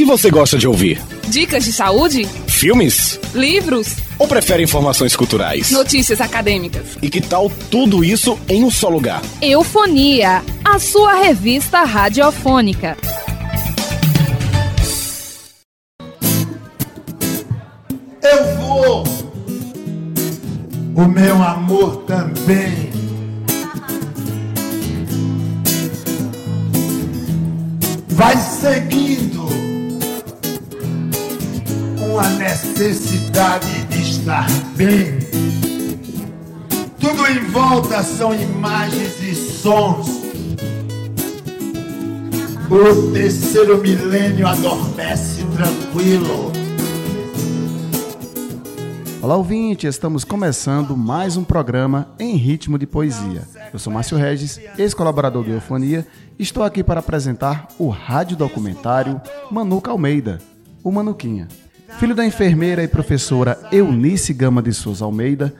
que 0.00 0.04
você 0.06 0.30
gosta 0.30 0.56
de 0.56 0.66
ouvir? 0.66 0.98
Dicas 1.28 1.62
de 1.62 1.74
saúde? 1.74 2.24
Filmes? 2.46 3.20
Livros? 3.34 3.96
Ou 4.18 4.26
prefere 4.26 4.62
informações 4.62 5.14
culturais? 5.14 5.70
Notícias 5.72 6.22
acadêmicas? 6.22 6.96
E 7.02 7.10
que 7.10 7.20
tal 7.20 7.52
tudo 7.70 8.02
isso 8.02 8.38
em 8.48 8.64
um 8.64 8.70
só 8.70 8.88
lugar? 8.88 9.20
Eufonia, 9.42 10.42
a 10.64 10.78
sua 10.78 11.22
revista 11.22 11.84
radiofônica. 11.84 12.96
Eu 18.22 18.56
vou, 18.56 19.04
o 20.96 21.08
meu 21.08 21.42
amor 21.42 22.04
também. 22.06 22.88
Vai 28.08 28.36
seguindo 28.38 29.29
uma 32.20 32.28
necessidade 32.28 33.86
de 33.86 34.02
estar 34.02 34.46
bem. 34.76 35.18
Tudo 37.00 37.26
em 37.26 37.46
volta 37.46 38.02
são 38.02 38.34
imagens 38.34 39.22
e 39.22 39.34
sons. 39.34 40.20
O 42.68 43.12
terceiro 43.12 43.78
milênio 43.78 44.46
adormece 44.46 45.42
tranquilo. 45.56 46.52
Olá, 49.22 49.36
ouvinte! 49.36 49.86
Estamos 49.86 50.22
começando 50.22 50.94
mais 50.94 51.38
um 51.38 51.44
programa 51.44 52.14
em 52.18 52.36
ritmo 52.36 52.78
de 52.78 52.86
poesia. 52.86 53.48
Eu 53.72 53.78
sou 53.78 53.90
Márcio 53.90 54.18
Regis, 54.18 54.60
ex-colaborador 54.76 55.42
do 55.42 55.52
Eufonia, 55.52 56.06
e 56.38 56.42
estou 56.42 56.64
aqui 56.64 56.84
para 56.84 57.00
apresentar 57.00 57.68
o 57.78 57.88
rádio 57.88 58.36
documentário 58.36 59.18
Manuca 59.50 59.90
Almeida, 59.90 60.38
o 60.84 60.92
Manuquinha. 60.92 61.48
Filho 61.98 62.14
da 62.14 62.24
enfermeira 62.24 62.82
e 62.82 62.88
professora 62.88 63.58
Eunice 63.70 64.32
Gama 64.32 64.62
de 64.62 64.72
Souza 64.72 65.04
Almeida 65.04 65.54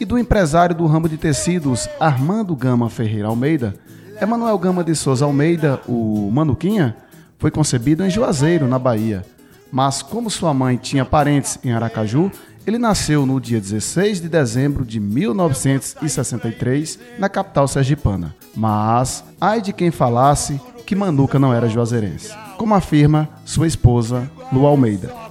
e 0.00 0.04
do 0.04 0.18
empresário 0.18 0.74
do 0.74 0.86
ramo 0.86 1.08
de 1.08 1.16
tecidos 1.16 1.88
Armando 2.00 2.56
Gama 2.56 2.90
Ferreira 2.90 3.28
Almeida, 3.28 3.74
Emanuel 4.20 4.58
Gama 4.58 4.82
de 4.82 4.94
Souza 4.94 5.24
Almeida, 5.24 5.80
o 5.86 6.30
Manuquinha, 6.32 6.96
foi 7.38 7.50
concebido 7.50 8.04
em 8.04 8.10
Juazeiro, 8.10 8.66
na 8.66 8.78
Bahia. 8.78 9.24
Mas 9.70 10.02
como 10.02 10.30
sua 10.30 10.54
mãe 10.54 10.76
tinha 10.76 11.04
parentes 11.04 11.58
em 11.62 11.72
Aracaju, 11.72 12.30
ele 12.66 12.78
nasceu 12.78 13.26
no 13.26 13.40
dia 13.40 13.60
16 13.60 14.20
de 14.20 14.28
dezembro 14.28 14.84
de 14.84 14.98
1963, 14.98 16.98
na 17.18 17.28
capital 17.28 17.68
sergipana. 17.68 18.34
Mas, 18.56 19.22
ai 19.40 19.60
de 19.60 19.72
quem 19.72 19.90
falasse 19.90 20.60
que 20.86 20.96
Manuca 20.96 21.38
não 21.38 21.52
era 21.52 21.68
juazeirense, 21.68 22.32
como 22.56 22.74
afirma 22.74 23.28
sua 23.44 23.66
esposa, 23.66 24.30
Lu 24.52 24.66
Almeida. 24.66 25.23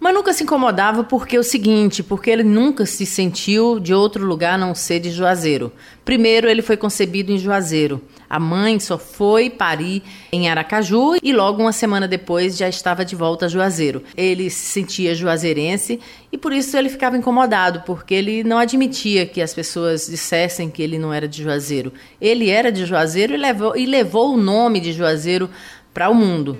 Manuca 0.00 0.32
se 0.32 0.44
incomodava 0.44 1.04
porque 1.04 1.38
o 1.38 1.42
seguinte, 1.42 2.02
porque 2.02 2.30
ele 2.30 2.42
nunca 2.42 2.86
se 2.86 3.04
sentiu 3.04 3.78
de 3.78 3.92
outro 3.92 4.24
lugar 4.24 4.58
não 4.58 4.74
ser 4.74 4.98
de 4.98 5.10
Juazeiro. 5.10 5.70
Primeiro, 6.06 6.48
ele 6.48 6.62
foi 6.62 6.74
concebido 6.74 7.30
em 7.30 7.36
Juazeiro. 7.36 8.00
A 8.28 8.40
mãe 8.40 8.80
só 8.80 8.96
foi 8.96 9.50
parir 9.50 10.02
em 10.32 10.48
Aracaju 10.48 11.16
e 11.22 11.34
logo 11.34 11.60
uma 11.60 11.72
semana 11.72 12.08
depois 12.08 12.56
já 12.56 12.66
estava 12.66 13.04
de 13.04 13.14
volta 13.14 13.44
a 13.44 13.48
Juazeiro. 13.48 14.02
Ele 14.16 14.48
se 14.48 14.72
sentia 14.72 15.14
juazeirense 15.14 16.00
e 16.32 16.38
por 16.38 16.54
isso 16.54 16.78
ele 16.78 16.88
ficava 16.88 17.18
incomodado, 17.18 17.82
porque 17.84 18.14
ele 18.14 18.42
não 18.42 18.56
admitia 18.56 19.26
que 19.26 19.42
as 19.42 19.52
pessoas 19.52 20.06
dissessem 20.06 20.70
que 20.70 20.82
ele 20.82 20.98
não 20.98 21.12
era 21.12 21.28
de 21.28 21.42
Juazeiro. 21.42 21.92
Ele 22.18 22.48
era 22.48 22.72
de 22.72 22.86
Juazeiro 22.86 23.34
e 23.34 23.36
levou, 23.36 23.76
e 23.76 23.84
levou 23.84 24.32
o 24.32 24.38
nome 24.38 24.80
de 24.80 24.94
Juazeiro 24.94 25.50
para 25.92 26.08
o 26.08 26.14
mundo. 26.14 26.56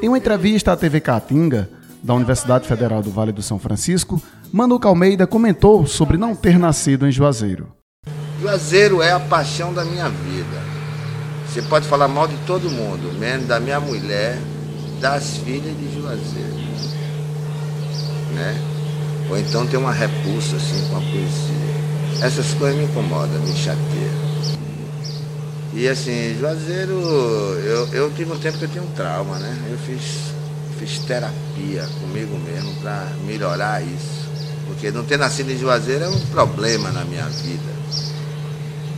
Em 0.00 0.06
uma 0.06 0.18
entrevista 0.18 0.72
à 0.72 0.76
TV 0.76 1.00
Caatinga, 1.00 1.68
da 2.04 2.12
Universidade 2.12 2.68
Federal 2.68 3.02
do 3.02 3.10
Vale 3.10 3.32
do 3.32 3.42
São 3.42 3.58
Francisco, 3.58 4.20
Manuca 4.52 4.86
Almeida 4.86 5.26
comentou 5.26 5.86
sobre 5.86 6.18
não 6.18 6.36
ter 6.36 6.58
nascido 6.58 7.08
em 7.08 7.10
Juazeiro. 7.10 7.68
Juazeiro 8.42 9.00
é 9.00 9.10
a 9.10 9.18
paixão 9.18 9.72
da 9.72 9.86
minha 9.86 10.10
vida. 10.10 10.62
Você 11.48 11.62
pode 11.62 11.88
falar 11.88 12.06
mal 12.06 12.28
de 12.28 12.36
todo 12.46 12.68
mundo, 12.68 13.18
menos 13.18 13.46
da 13.46 13.58
minha 13.58 13.80
mulher, 13.80 14.38
das 15.00 15.38
filhas 15.38 15.74
de 15.78 15.98
Juazeiro. 15.98 16.64
Né? 18.34 18.60
Ou 19.30 19.38
então 19.38 19.66
tem 19.66 19.80
uma 19.80 19.92
repulsa 19.92 20.56
assim 20.56 20.86
com 20.90 20.98
a 20.98 21.00
poesia. 21.00 22.26
Essas 22.26 22.52
coisas 22.54 22.78
me 22.78 22.84
incomodam, 22.84 23.40
me 23.40 23.54
chateiam. 23.54 24.24
E 25.72 25.88
assim, 25.88 26.36
Juazeiro, 26.38 26.92
eu, 26.92 27.88
eu 27.94 28.12
tive 28.12 28.30
um 28.30 28.38
tempo 28.38 28.58
que 28.58 28.64
eu 28.64 28.68
tinha 28.68 28.84
um 28.84 28.90
trauma, 28.90 29.38
né? 29.38 29.56
Eu 29.70 29.78
fiz 29.78 30.33
fiz 30.84 30.98
terapia 31.00 31.88
comigo 32.00 32.38
mesmo 32.40 32.74
para 32.82 33.06
melhorar 33.24 33.82
isso. 33.82 34.24
Porque 34.66 34.90
não 34.90 35.04
ter 35.04 35.18
nascido 35.18 35.50
em 35.50 35.58
Juazeiro 35.58 36.04
é 36.04 36.08
um 36.08 36.20
problema 36.26 36.90
na 36.90 37.04
minha 37.04 37.24
vida. 37.24 37.74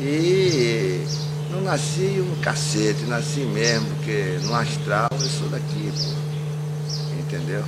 E 0.00 1.04
não 1.50 1.62
nasci 1.62 2.20
um 2.20 2.40
cacete, 2.40 3.04
nasci 3.04 3.40
mesmo, 3.40 3.86
porque 3.96 4.38
no 4.42 4.54
astral 4.54 5.08
eu 5.12 5.28
sou 5.28 5.48
daqui, 5.48 5.92
pô. 5.92 7.18
Entendeu? 7.20 7.64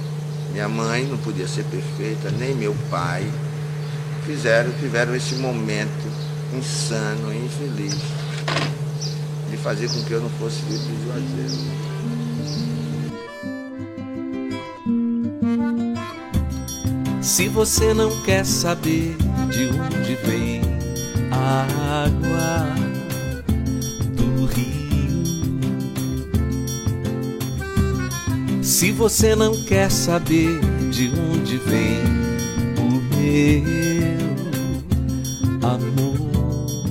Minha 0.53 0.69
mãe 0.69 1.05
não 1.05 1.19
podia 1.19 1.47
ser 1.47 1.65
perfeita, 1.65 2.31
nem 2.31 2.55
meu 2.55 2.75
pai. 2.91 3.29
Fizeram, 4.27 4.71
tiveram 4.79 5.15
esse 5.15 5.37
momento 5.37 6.07
insano 6.55 7.33
e 7.33 7.37
infeliz 7.37 7.97
de 9.51 9.57
fazer 9.57 9.89
com 9.89 10.03
que 10.05 10.13
eu 10.13 10.21
não 10.21 10.31
fosse 10.31 10.61
vir 10.69 10.79
de 10.79 11.05
Juazeiro. 11.05 11.88
Se 17.29 17.47
você 17.47 17.93
não 17.93 18.23
quer 18.23 18.43
saber 18.47 19.15
de 19.51 19.69
onde 19.69 20.15
vem 20.25 20.63
a 21.31 21.67
água 22.07 22.75
do 24.17 24.47
rio, 24.47 25.23
se 28.63 28.91
você 28.93 29.37
não 29.37 29.63
quer 29.65 29.91
saber 29.91 30.59
de 30.91 31.13
onde 31.31 31.59
vem 31.59 31.99
o 32.79 32.93
meu 33.15 33.77
amor. 35.69 36.89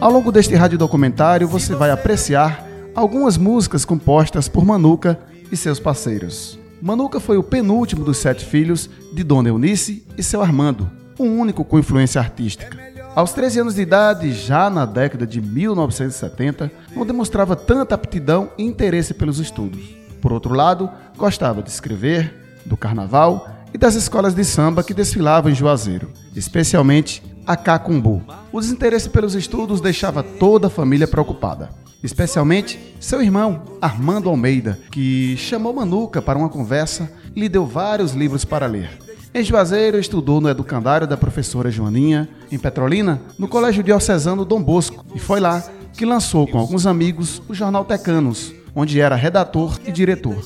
Ao 0.00 0.12
longo 0.12 0.30
deste 0.30 0.54
rádio 0.54 0.78
documentário, 0.78 1.48
você 1.48 1.74
vai 1.74 1.90
apreciar 1.90 2.64
algumas 2.94 3.36
músicas 3.36 3.84
compostas 3.84 4.46
por 4.46 4.64
Manuca 4.64 5.18
e 5.50 5.56
seus 5.56 5.80
parceiros. 5.80 6.62
Manuca 6.84 7.18
foi 7.18 7.38
o 7.38 7.42
penúltimo 7.42 8.04
dos 8.04 8.18
sete 8.18 8.44
filhos 8.44 8.90
de 9.10 9.24
Dona 9.24 9.48
Eunice 9.48 10.06
e 10.18 10.22
seu 10.22 10.42
Armando, 10.42 10.90
o 11.18 11.24
único 11.24 11.64
com 11.64 11.78
influência 11.78 12.20
artística. 12.20 12.78
Aos 13.14 13.32
13 13.32 13.60
anos 13.60 13.74
de 13.76 13.80
idade, 13.80 14.30
já 14.34 14.68
na 14.68 14.84
década 14.84 15.26
de 15.26 15.40
1970, 15.40 16.70
não 16.94 17.06
demonstrava 17.06 17.56
tanta 17.56 17.94
aptidão 17.94 18.50
e 18.58 18.64
interesse 18.64 19.14
pelos 19.14 19.38
estudos. 19.38 19.80
Por 20.20 20.30
outro 20.30 20.52
lado, 20.52 20.90
gostava 21.16 21.62
de 21.62 21.70
escrever, 21.70 22.58
do 22.66 22.76
carnaval 22.76 23.48
e 23.72 23.78
das 23.78 23.94
escolas 23.94 24.34
de 24.34 24.44
samba 24.44 24.84
que 24.84 24.92
desfilavam 24.92 25.50
em 25.50 25.54
Juazeiro, 25.54 26.10
especialmente 26.36 27.22
a 27.46 27.56
Cacumbu. 27.56 28.22
O 28.52 28.60
desinteresse 28.60 29.08
pelos 29.08 29.34
estudos 29.34 29.80
deixava 29.80 30.22
toda 30.22 30.66
a 30.68 30.70
família 30.70 31.06
preocupada 31.06 31.70
especialmente 32.04 32.78
seu 33.00 33.22
irmão, 33.22 33.62
Armando 33.80 34.28
Almeida, 34.28 34.78
que 34.90 35.36
chamou 35.38 35.72
Manuca 35.72 36.20
para 36.20 36.38
uma 36.38 36.50
conversa 36.50 37.10
e 37.34 37.40
lhe 37.40 37.48
deu 37.48 37.64
vários 37.64 38.12
livros 38.12 38.44
para 38.44 38.66
ler. 38.66 38.90
Em 39.32 39.42
Juazeiro, 39.42 39.98
estudou 39.98 40.40
no 40.40 40.48
educandário 40.48 41.06
da 41.06 41.16
professora 41.16 41.70
Joaninha, 41.70 42.28
em 42.52 42.58
Petrolina, 42.58 43.20
no 43.38 43.48
Colégio 43.48 43.82
Diocesano 43.82 44.44
Dom 44.44 44.62
Bosco, 44.62 45.04
e 45.14 45.18
foi 45.18 45.40
lá 45.40 45.64
que 45.94 46.04
lançou 46.04 46.46
com 46.46 46.58
alguns 46.58 46.86
amigos 46.86 47.42
o 47.48 47.54
jornal 47.54 47.84
Tecanos, 47.84 48.52
onde 48.76 49.00
era 49.00 49.16
redator 49.16 49.78
e 49.86 49.90
diretor. 49.90 50.36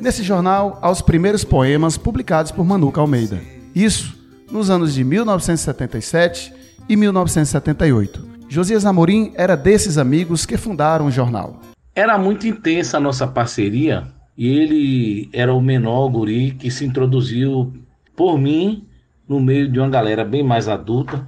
Nesse 0.00 0.22
jornal, 0.22 0.78
há 0.82 0.90
os 0.90 1.00
primeiros 1.00 1.42
poemas 1.42 1.96
publicados 1.96 2.52
por 2.52 2.64
Manuca 2.64 3.00
Almeida. 3.00 3.40
Isso 3.74 4.17
nos 4.50 4.70
anos 4.70 4.94
de 4.94 5.04
1977 5.04 6.52
e 6.88 6.96
1978. 6.96 8.28
Josias 8.48 8.86
Amorim 8.86 9.32
era 9.34 9.56
desses 9.56 9.98
amigos 9.98 10.46
que 10.46 10.56
fundaram 10.56 11.06
o 11.06 11.10
jornal. 11.10 11.60
Era 11.94 12.16
muito 12.16 12.46
intensa 12.46 12.96
a 12.96 13.00
nossa 13.00 13.26
parceria 13.26 14.06
e 14.36 14.48
ele 14.48 15.28
era 15.32 15.52
o 15.52 15.60
menor 15.60 16.08
guri 16.08 16.52
que 16.52 16.70
se 16.70 16.84
introduziu 16.84 17.72
por 18.16 18.38
mim 18.38 18.86
no 19.28 19.38
meio 19.40 19.68
de 19.68 19.78
uma 19.78 19.90
galera 19.90 20.24
bem 20.24 20.42
mais 20.42 20.68
adulta. 20.68 21.26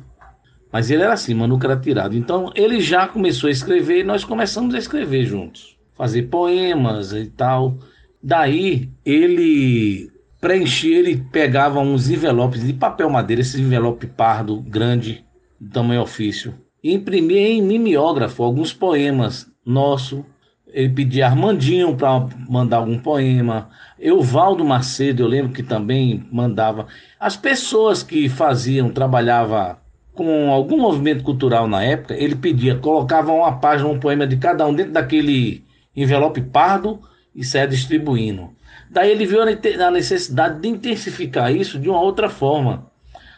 Mas 0.73 0.91
ele 0.91 1.03
era 1.03 1.13
assim, 1.13 1.35
Manuca 1.35 1.67
era 1.67 1.77
tirado. 1.77 2.17
Então 2.17 2.51
ele 2.55 2.81
já 2.81 3.07
começou 3.07 3.49
a 3.49 3.51
escrever 3.51 4.01
e 4.01 4.05
nós 4.05 4.25
começamos 4.25 4.75
a 4.75 4.79
escrever 4.79 5.25
juntos. 5.27 5.77
Fazer 5.95 6.23
poemas 6.23 7.13
e 7.13 7.27
tal. 7.27 7.77
Daí 8.23 8.89
ele 9.05 10.10
preenchia, 10.41 10.99
ele 10.99 11.17
pegava 11.31 11.81
uns 11.81 12.09
envelopes 12.09 12.65
de 12.65 12.73
papel 12.73 13.11
madeira, 13.11 13.43
esse 13.43 13.61
envelope 13.61 14.07
pardo, 14.07 14.61
grande, 14.61 15.25
de 15.61 15.69
tamanho 15.71 16.03
ofício 16.03 16.55
e 16.83 16.95
imprimi 16.95 17.37
em 17.37 17.63
mimeógrafo 17.63 18.43
alguns 18.43 18.73
poemas 18.73 19.47
nosso 19.65 20.25
ele 20.73 20.89
pedia 20.91 21.27
Armandinho 21.27 21.97
para 21.97 22.29
mandar 22.49 22.79
algum 22.79 22.99
poema. 22.99 23.71
Euvaldo 23.99 24.65
Macedo, 24.65 25.23
eu 25.23 25.27
lembro 25.27 25.53
que 25.53 25.63
também 25.63 26.25
mandava. 26.31 26.87
As 27.19 27.37
pessoas 27.37 28.03
que 28.03 28.29
faziam, 28.29 28.89
trabalhava 28.91 29.79
com 30.15 30.51
algum 30.51 30.79
movimento 30.79 31.25
cultural 31.25 31.67
na 31.67 31.83
época, 31.83 32.15
ele 32.15 32.35
pedia, 32.35 32.77
colocava 32.77 33.33
uma 33.33 33.59
página, 33.59 33.89
um 33.89 33.99
poema 33.99 34.27
de 34.27 34.37
cada 34.37 34.67
um 34.67 34.75
dentro 34.75 34.93
daquele 34.93 35.65
envelope 35.97 36.41
pardo 36.41 37.01
e 37.35 37.45
saia 37.45 37.67
distribuindo. 37.67 38.51
Daí 38.91 39.13
ele 39.13 39.25
viu 39.25 39.41
a 39.41 39.91
necessidade 39.93 40.61
de 40.61 40.69
intensificar 40.69 41.55
isso 41.55 41.79
de 41.79 41.89
uma 41.89 42.01
outra 42.01 42.29
forma. 42.29 42.91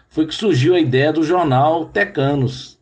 Foi 0.08 0.26
que 0.26 0.34
surgiu 0.34 0.74
a 0.74 0.80
ideia 0.80 1.12
do 1.12 1.22
jornal 1.22 1.84
Tecanos, 1.84 2.78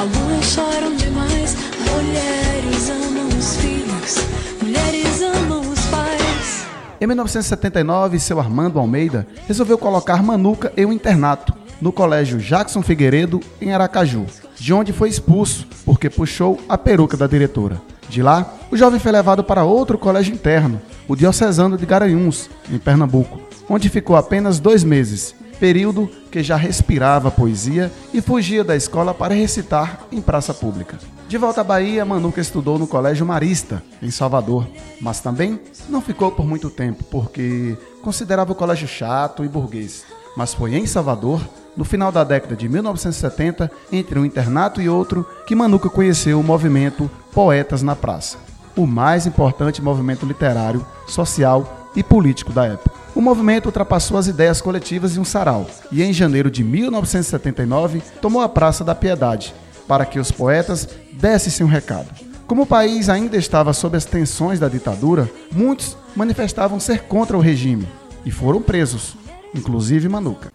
algumas 0.00 0.44
choram 0.46 0.96
demais. 0.96 1.56
Mulheres 1.92 2.90
amam 2.90 3.28
os 3.38 3.56
filhos, 3.56 4.16
mulheres 4.62 5.22
amam 5.22 5.60
os 5.60 5.86
pais. 5.86 6.66
Em 7.00 7.06
1979, 7.06 8.18
seu 8.18 8.40
Armando 8.40 8.78
Almeida 8.78 9.26
resolveu 9.46 9.76
colocar 9.76 10.22
Manuca 10.22 10.72
em 10.76 10.86
um 10.86 10.92
internato 10.92 11.52
no 11.80 11.92
Colégio 11.92 12.38
Jackson 12.38 12.82
Figueiredo, 12.82 13.40
em 13.60 13.72
Aracaju, 13.72 14.26
de 14.56 14.72
onde 14.72 14.92
foi 14.92 15.08
expulso 15.08 15.66
porque 15.84 16.08
puxou 16.08 16.58
a 16.68 16.78
peruca 16.78 17.16
da 17.16 17.26
diretora. 17.26 17.80
De 18.08 18.22
lá, 18.22 18.54
o 18.70 18.76
jovem 18.76 18.98
foi 18.98 19.12
levado 19.12 19.44
para 19.44 19.64
outro 19.64 19.98
colégio 19.98 20.34
interno, 20.34 20.80
o 21.06 21.14
Diocesano 21.14 21.76
de 21.76 21.86
Garanhuns, 21.86 22.48
em 22.70 22.78
Pernambuco, 22.78 23.40
onde 23.68 23.88
ficou 23.88 24.16
apenas 24.16 24.58
dois 24.58 24.82
meses 24.82 25.34
período 25.60 26.10
que 26.30 26.42
já 26.42 26.56
respirava 26.56 27.30
poesia 27.30 27.92
e 28.14 28.22
fugia 28.22 28.64
da 28.64 28.74
escola 28.74 29.12
para 29.12 29.34
recitar 29.34 30.06
em 30.10 30.20
praça 30.20 30.54
pública. 30.54 30.98
De 31.28 31.36
volta 31.36 31.60
à 31.60 31.64
Bahia, 31.64 32.04
Manuca 32.04 32.40
estudou 32.40 32.78
no 32.78 32.86
Colégio 32.86 33.26
Marista, 33.26 33.82
em 34.02 34.10
Salvador, 34.10 34.66
mas 35.00 35.20
também 35.20 35.60
não 35.88 36.00
ficou 36.00 36.32
por 36.32 36.46
muito 36.46 36.70
tempo, 36.70 37.04
porque 37.04 37.76
considerava 38.02 38.50
o 38.50 38.54
colégio 38.54 38.88
chato 38.88 39.44
e 39.44 39.48
burguês. 39.48 40.04
Mas 40.36 40.54
foi 40.54 40.74
em 40.74 40.86
Salvador, 40.86 41.40
no 41.76 41.84
final 41.84 42.10
da 42.10 42.24
década 42.24 42.56
de 42.56 42.68
1970, 42.68 43.70
entre 43.92 44.18
um 44.18 44.24
internato 44.24 44.80
e 44.80 44.88
outro, 44.88 45.28
que 45.46 45.54
Manuca 45.54 45.88
conheceu 45.90 46.40
o 46.40 46.44
movimento 46.44 47.08
Poetas 47.32 47.82
na 47.82 47.94
Praça, 47.94 48.38
o 48.74 48.86
mais 48.86 49.26
importante 49.26 49.82
movimento 49.82 50.26
literário, 50.26 50.84
social 51.06 51.90
e 51.94 52.02
político 52.02 52.52
da 52.52 52.66
época. 52.66 52.99
O 53.20 53.22
movimento 53.22 53.66
ultrapassou 53.66 54.16
as 54.16 54.28
ideias 54.28 54.62
coletivas 54.62 55.14
em 55.14 55.20
um 55.20 55.26
sarau 55.26 55.68
e, 55.92 56.02
em 56.02 56.10
janeiro 56.10 56.50
de 56.50 56.64
1979, 56.64 58.00
tomou 58.18 58.40
a 58.40 58.48
Praça 58.48 58.82
da 58.82 58.94
Piedade 58.94 59.54
para 59.86 60.06
que 60.06 60.18
os 60.18 60.32
poetas 60.32 60.88
dessem 61.12 61.66
um 61.66 61.68
recado. 61.68 62.08
Como 62.46 62.62
o 62.62 62.66
país 62.66 63.10
ainda 63.10 63.36
estava 63.36 63.74
sob 63.74 63.94
as 63.94 64.06
tensões 64.06 64.58
da 64.58 64.70
ditadura, 64.70 65.30
muitos 65.52 65.98
manifestavam 66.16 66.80
ser 66.80 67.02
contra 67.02 67.36
o 67.36 67.40
regime 67.40 67.86
e 68.24 68.30
foram 68.30 68.62
presos, 68.62 69.14
inclusive 69.54 70.08
Manuca. 70.08 70.50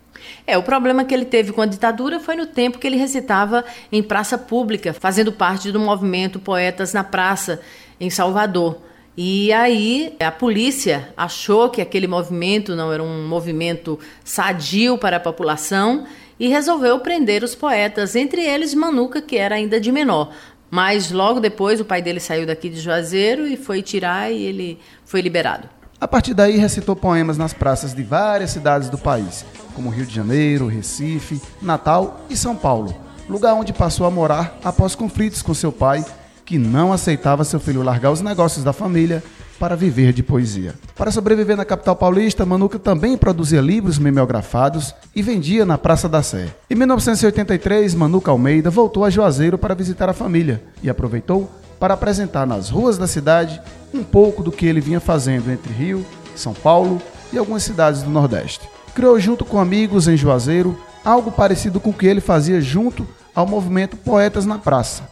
É, 0.47 0.57
o 0.57 0.63
problema 0.63 1.05
que 1.05 1.13
ele 1.13 1.25
teve 1.25 1.53
com 1.53 1.61
a 1.61 1.67
ditadura 1.67 2.19
foi 2.19 2.35
no 2.35 2.47
tempo 2.47 2.79
que 2.79 2.87
ele 2.87 2.97
recitava 2.97 3.63
em 3.91 4.01
praça 4.01 4.39
pública, 4.39 4.91
fazendo 4.91 5.31
parte 5.31 5.71
do 5.71 5.79
movimento 5.79 6.39
Poetas 6.39 6.93
na 6.93 7.03
Praça, 7.03 7.61
em 7.99 8.09
Salvador. 8.09 8.79
E 9.17 9.53
aí 9.53 10.13
a 10.19 10.31
polícia 10.31 11.09
achou 11.15 11.69
que 11.69 11.81
aquele 11.81 12.05
movimento 12.05 12.75
não 12.75 12.91
era 12.91 13.01
um 13.01 13.25
movimento 13.25 13.97
sadio 14.25 14.97
para 14.97 15.17
a 15.17 15.19
população 15.21 16.05
e 16.37 16.49
resolveu 16.49 16.99
prender 16.99 17.41
os 17.41 17.55
poetas, 17.55 18.13
entre 18.13 18.41
eles 18.41 18.73
Manuca, 18.73 19.21
que 19.21 19.37
era 19.37 19.55
ainda 19.55 19.79
de 19.79 19.89
menor. 19.89 20.31
Mas 20.69 21.11
logo 21.11 21.39
depois 21.39 21.79
o 21.79 21.85
pai 21.85 22.01
dele 22.01 22.19
saiu 22.19 22.45
daqui 22.45 22.67
de 22.67 22.79
Juazeiro 22.81 23.47
e 23.47 23.55
foi 23.55 23.81
tirar 23.81 24.29
e 24.31 24.43
ele 24.43 24.79
foi 25.05 25.21
liberado. 25.21 25.69
A 26.01 26.07
partir 26.09 26.33
daí 26.33 26.57
recitou 26.57 26.93
poemas 26.93 27.37
nas 27.37 27.53
praças 27.53 27.93
de 27.93 28.03
várias 28.03 28.49
cidades 28.49 28.89
do 28.89 28.97
país, 28.97 29.45
como 29.73 29.89
Rio 29.89 30.05
de 30.05 30.13
Janeiro, 30.13 30.67
Recife, 30.67 31.41
Natal 31.61 32.25
e 32.29 32.35
São 32.35 32.53
Paulo, 32.53 32.93
lugar 33.29 33.53
onde 33.53 33.71
passou 33.71 34.05
a 34.05 34.11
morar 34.11 34.59
após 34.61 34.93
conflitos 34.93 35.41
com 35.41 35.53
seu 35.53 35.71
pai 35.71 36.03
que 36.45 36.57
não 36.57 36.93
aceitava 36.93 37.43
seu 37.43 37.59
filho 37.59 37.81
largar 37.81 38.11
os 38.11 38.21
negócios 38.21 38.63
da 38.63 38.71
família 38.71 39.23
para 39.59 39.75
viver 39.75 40.13
de 40.13 40.21
poesia. 40.21 40.75
Para 40.95 41.11
sobreviver 41.11 41.57
na 41.57 41.65
capital 41.65 41.95
paulista, 41.95 42.45
Manuca 42.45 42.77
também 42.77 43.17
produzia 43.17 43.61
livros 43.61 43.97
mimeografados 43.97 44.93
e 45.15 45.21
vendia 45.21 45.65
na 45.65 45.77
Praça 45.77 46.07
da 46.07 46.21
Sé. 46.21 46.47
Em 46.69 46.75
1983, 46.75 47.95
Manuca 47.95 48.31
Almeida 48.31 48.69
voltou 48.69 49.03
a 49.03 49.09
Juazeiro 49.09 49.57
para 49.57 49.73
visitar 49.73 50.09
a 50.09 50.13
família 50.13 50.61
e 50.83 50.89
aproveitou 50.89 51.49
para 51.79 51.93
apresentar 51.93 52.45
nas 52.45 52.69
ruas 52.69 52.97
da 52.97 53.07
cidade 53.07 53.61
um 53.93 54.03
pouco 54.03 54.43
do 54.43 54.51
que 54.51 54.65
ele 54.65 54.81
vinha 54.81 54.99
fazendo 54.99 55.51
entre 55.51 55.73
Rio, 55.73 56.05
São 56.35 56.53
Paulo 56.53 57.01
e 57.31 57.37
algumas 57.37 57.63
cidades 57.63 58.03
do 58.03 58.09
Nordeste. 58.09 58.67
Criou 58.93 59.19
junto 59.19 59.43
com 59.43 59.59
amigos 59.59 60.07
em 60.07 60.17
Juazeiro 60.17 60.77
algo 61.03 61.31
parecido 61.31 61.79
com 61.79 61.91
o 61.91 61.93
que 61.93 62.07
ele 62.07 62.21
fazia 62.21 62.59
junto 62.59 63.05
ao 63.33 63.45
movimento 63.45 63.97
Poetas 63.97 64.45
na 64.45 64.57
Praça, 64.57 65.03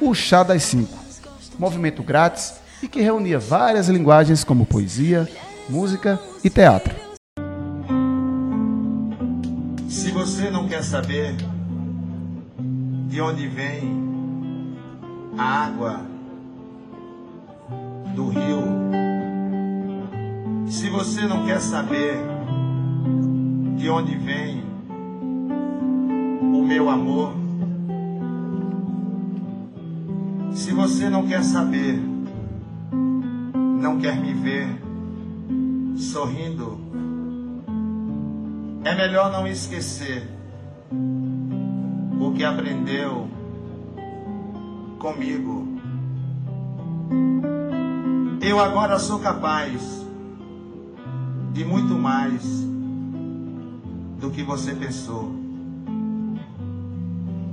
o 0.00 0.14
Chá 0.14 0.42
das 0.42 0.62
Cinco, 0.62 0.96
movimento 1.58 2.02
grátis 2.02 2.54
e 2.82 2.88
que 2.88 3.00
reunia 3.00 3.38
várias 3.38 3.88
linguagens 3.88 4.44
como 4.44 4.66
poesia, 4.66 5.28
música 5.68 6.20
e 6.44 6.50
teatro. 6.50 6.94
Se 9.88 10.10
você 10.10 10.50
não 10.50 10.68
quer 10.68 10.82
saber 10.82 11.36
de 13.08 13.20
onde 13.20 13.48
vem 13.48 14.06
a 15.38 15.66
água 15.66 16.00
do 18.14 18.28
rio, 18.28 18.62
se 20.68 20.90
você 20.90 21.22
não 21.22 21.46
quer 21.46 21.60
saber 21.60 22.18
de 23.76 23.88
onde 23.88 24.16
vem 24.16 24.64
o 26.40 26.62
meu 26.62 26.90
amor, 26.90 27.45
Se 30.56 30.72
você 30.72 31.10
não 31.10 31.26
quer 31.26 31.44
saber, 31.44 32.02
não 33.78 33.98
quer 33.98 34.18
me 34.18 34.32
ver 34.32 34.66
sorrindo, 35.98 36.80
é 38.82 38.94
melhor 38.94 39.30
não 39.30 39.46
esquecer 39.46 40.26
o 42.18 42.32
que 42.32 42.42
aprendeu 42.42 43.28
comigo. 44.98 45.68
Eu 48.40 48.58
agora 48.58 48.98
sou 48.98 49.18
capaz 49.18 50.06
de 51.52 51.66
muito 51.66 51.94
mais 51.98 52.42
do 54.18 54.30
que 54.30 54.42
você 54.42 54.74
pensou. 54.74 55.36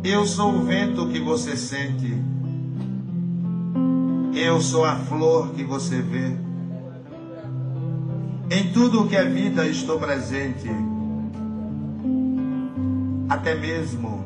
Eu 0.06 0.26
sou 0.26 0.54
o 0.56 0.64
vento 0.64 1.10
que 1.10 1.20
você 1.20 1.58
sente. 1.58 2.43
Eu 4.36 4.60
sou 4.60 4.84
a 4.84 4.96
flor 4.96 5.54
que 5.54 5.64
você 5.64 6.02
vê. 6.02 6.36
Em 8.50 8.74
tudo 8.74 9.04
o 9.04 9.08
que 9.08 9.16
é 9.16 9.24
vida 9.24 9.68
estou 9.68 10.00
presente. 10.00 10.70
Até 13.30 13.54
mesmo 13.54 14.24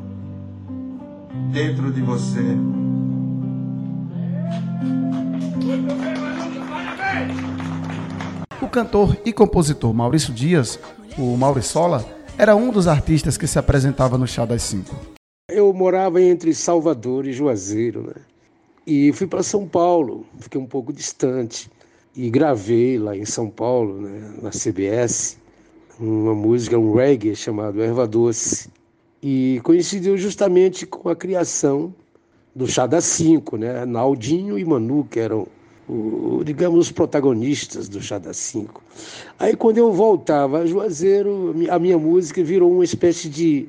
dentro 1.52 1.92
de 1.92 2.02
você. 2.02 2.58
O 8.62 8.70
cantor 8.70 9.18
e 9.26 9.34
compositor 9.34 9.94
Maurício 9.94 10.34
Dias, 10.34 10.80
o 11.18 11.36
Mauriçola, 11.36 12.06
era 12.38 12.56
um 12.56 12.72
dos 12.72 12.88
artistas 12.88 13.38
que 13.38 13.46
se 13.46 13.60
apresentava 13.60 14.18
no 14.18 14.26
Chá 14.26 14.46
das 14.46 14.64
Cinco. 14.64 14.96
Eu 15.50 15.74
morava 15.74 16.22
entre 16.22 16.54
Salvador 16.54 17.28
e 17.28 17.34
Juazeiro, 17.34 18.04
né? 18.04 18.37
E 18.88 19.12
fui 19.12 19.28
para 19.28 19.44
São 19.44 19.68
Paulo, 19.68 20.26
fiquei 20.40 20.62
um 20.62 20.66
pouco 20.66 20.94
distante. 20.94 21.70
E 22.16 22.30
gravei 22.30 22.98
lá 22.98 23.18
em 23.18 23.26
São 23.26 23.50
Paulo, 23.50 24.00
né, 24.00 24.34
na 24.42 24.50
CBS, 24.50 25.38
uma 26.00 26.34
música, 26.34 26.80
um 26.80 26.96
reggae 26.96 27.36
chamado 27.36 27.84
Erva 27.84 28.08
Doce. 28.08 28.70
E 29.22 29.60
coincidiu 29.66 30.18
justamente 30.18 30.86
com 30.86 31.10
a 31.10 31.16
criação 31.18 31.94
do 32.56 32.66
Chá 32.66 32.88
das 32.88 33.04
Cinco, 33.04 33.58
né? 33.58 33.86
Naldinho 33.86 34.58
e 34.58 34.64
Manu, 34.64 35.04
que 35.04 35.20
eram 35.20 35.46
o, 35.88 36.42
digamos, 36.46 36.80
os 36.80 36.92
protagonistas 36.92 37.90
do 37.90 38.02
Chá 38.02 38.18
das 38.18 38.38
Cinco. 38.38 38.82
Aí 39.38 39.54
quando 39.54 39.80
eu 39.80 39.92
voltava 39.92 40.60
a 40.60 40.66
Juazeiro, 40.66 41.54
a 41.70 41.78
minha 41.78 41.98
música 41.98 42.42
virou 42.42 42.72
uma 42.72 42.86
espécie 42.86 43.28
de, 43.28 43.68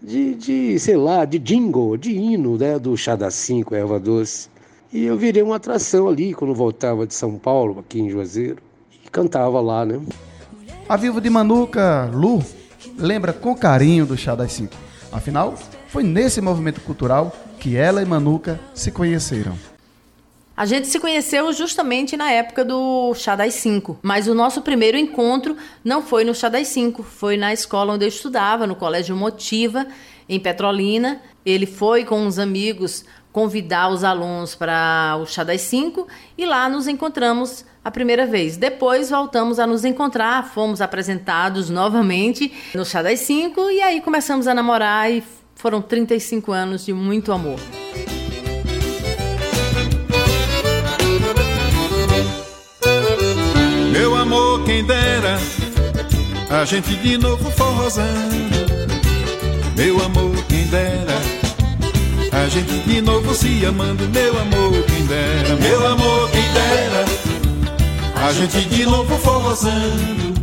de, 0.00 0.36
de 0.36 0.78
sei 0.78 0.96
lá, 0.96 1.24
de 1.24 1.40
jingle, 1.40 1.96
de 1.96 2.12
hino 2.12 2.56
né, 2.56 2.78
do 2.78 2.96
Chá 2.96 3.16
das 3.16 3.34
Cinco, 3.34 3.74
Erva 3.74 3.98
Doce. 3.98 4.51
E 4.92 5.04
eu 5.04 5.16
virei 5.16 5.42
uma 5.42 5.56
atração 5.56 6.06
ali 6.06 6.34
quando 6.34 6.54
voltava 6.54 7.06
de 7.06 7.14
São 7.14 7.38
Paulo, 7.38 7.80
aqui 7.80 7.98
em 7.98 8.10
Juazeiro, 8.10 8.58
e 9.04 9.08
cantava 9.08 9.58
lá, 9.58 9.86
né? 9.86 9.98
A 10.86 10.96
viva 10.98 11.18
de 11.18 11.30
Manuca, 11.30 12.10
Lu, 12.12 12.44
lembra 12.98 13.32
com 13.32 13.54
carinho 13.54 14.04
do 14.04 14.18
Chá 14.18 14.34
das 14.34 14.52
Cinco. 14.52 14.74
Afinal, 15.10 15.54
foi 15.88 16.02
nesse 16.02 16.42
movimento 16.42 16.82
cultural 16.82 17.34
que 17.58 17.74
ela 17.74 18.02
e 18.02 18.04
Manuca 18.04 18.60
se 18.74 18.90
conheceram. 18.90 19.56
A 20.54 20.66
gente 20.66 20.86
se 20.86 21.00
conheceu 21.00 21.50
justamente 21.54 22.14
na 22.14 22.30
época 22.30 22.62
do 22.62 23.14
Chá 23.14 23.34
das 23.34 23.54
Cinco, 23.54 23.98
mas 24.02 24.28
o 24.28 24.34
nosso 24.34 24.60
primeiro 24.60 24.98
encontro 24.98 25.56
não 25.82 26.02
foi 26.02 26.22
no 26.24 26.34
Chá 26.34 26.50
das 26.50 26.68
Cinco, 26.68 27.02
foi 27.02 27.38
na 27.38 27.50
escola 27.54 27.94
onde 27.94 28.04
eu 28.04 28.08
estudava, 28.08 28.66
no 28.66 28.76
Colégio 28.76 29.16
Motiva, 29.16 29.86
em 30.28 30.38
Petrolina. 30.38 31.22
Ele 31.44 31.64
foi 31.64 32.04
com 32.04 32.20
uns 32.20 32.38
amigos 32.38 33.04
convidar 33.32 33.88
os 33.88 34.04
alunos 34.04 34.54
para 34.54 35.18
o 35.20 35.26
Chá 35.26 35.42
das 35.42 35.62
Cinco 35.62 36.06
e 36.36 36.44
lá 36.44 36.68
nos 36.68 36.86
encontramos 36.86 37.64
a 37.84 37.90
primeira 37.90 38.26
vez. 38.26 38.56
Depois 38.56 39.10
voltamos 39.10 39.58
a 39.58 39.66
nos 39.66 39.84
encontrar, 39.84 40.44
fomos 40.50 40.80
apresentados 40.80 41.70
novamente 41.70 42.52
no 42.74 42.84
Chá 42.84 43.02
das 43.02 43.20
Cinco 43.20 43.70
e 43.70 43.80
aí 43.80 44.00
começamos 44.00 44.46
a 44.46 44.54
namorar 44.54 45.10
e 45.10 45.24
foram 45.54 45.80
35 45.80 46.52
anos 46.52 46.84
de 46.84 46.92
muito 46.92 47.32
amor. 47.32 47.58
Meu 53.90 54.16
amor, 54.16 54.64
quem 54.64 54.84
dera 54.84 55.38
a 56.50 56.64
gente 56.64 56.94
de 56.96 57.16
novo 57.16 57.50
forrosando. 57.52 58.42
Meu 59.76 60.02
amor, 60.04 60.36
quem 60.48 60.66
dera 60.66 61.31
a 62.32 62.48
gente 62.48 62.78
de 62.80 63.00
novo 63.02 63.34
se 63.34 63.64
amando. 63.66 64.08
Meu 64.08 64.40
amor, 64.40 64.82
quem 64.86 65.06
dera, 65.06 65.56
meu 65.56 65.86
amor, 65.86 66.30
quem 66.30 66.52
dera 66.52 67.04
a 68.26 68.32
gente 68.32 68.68
de 68.68 68.86
novo 68.86 69.18
forrosando. 69.18 70.40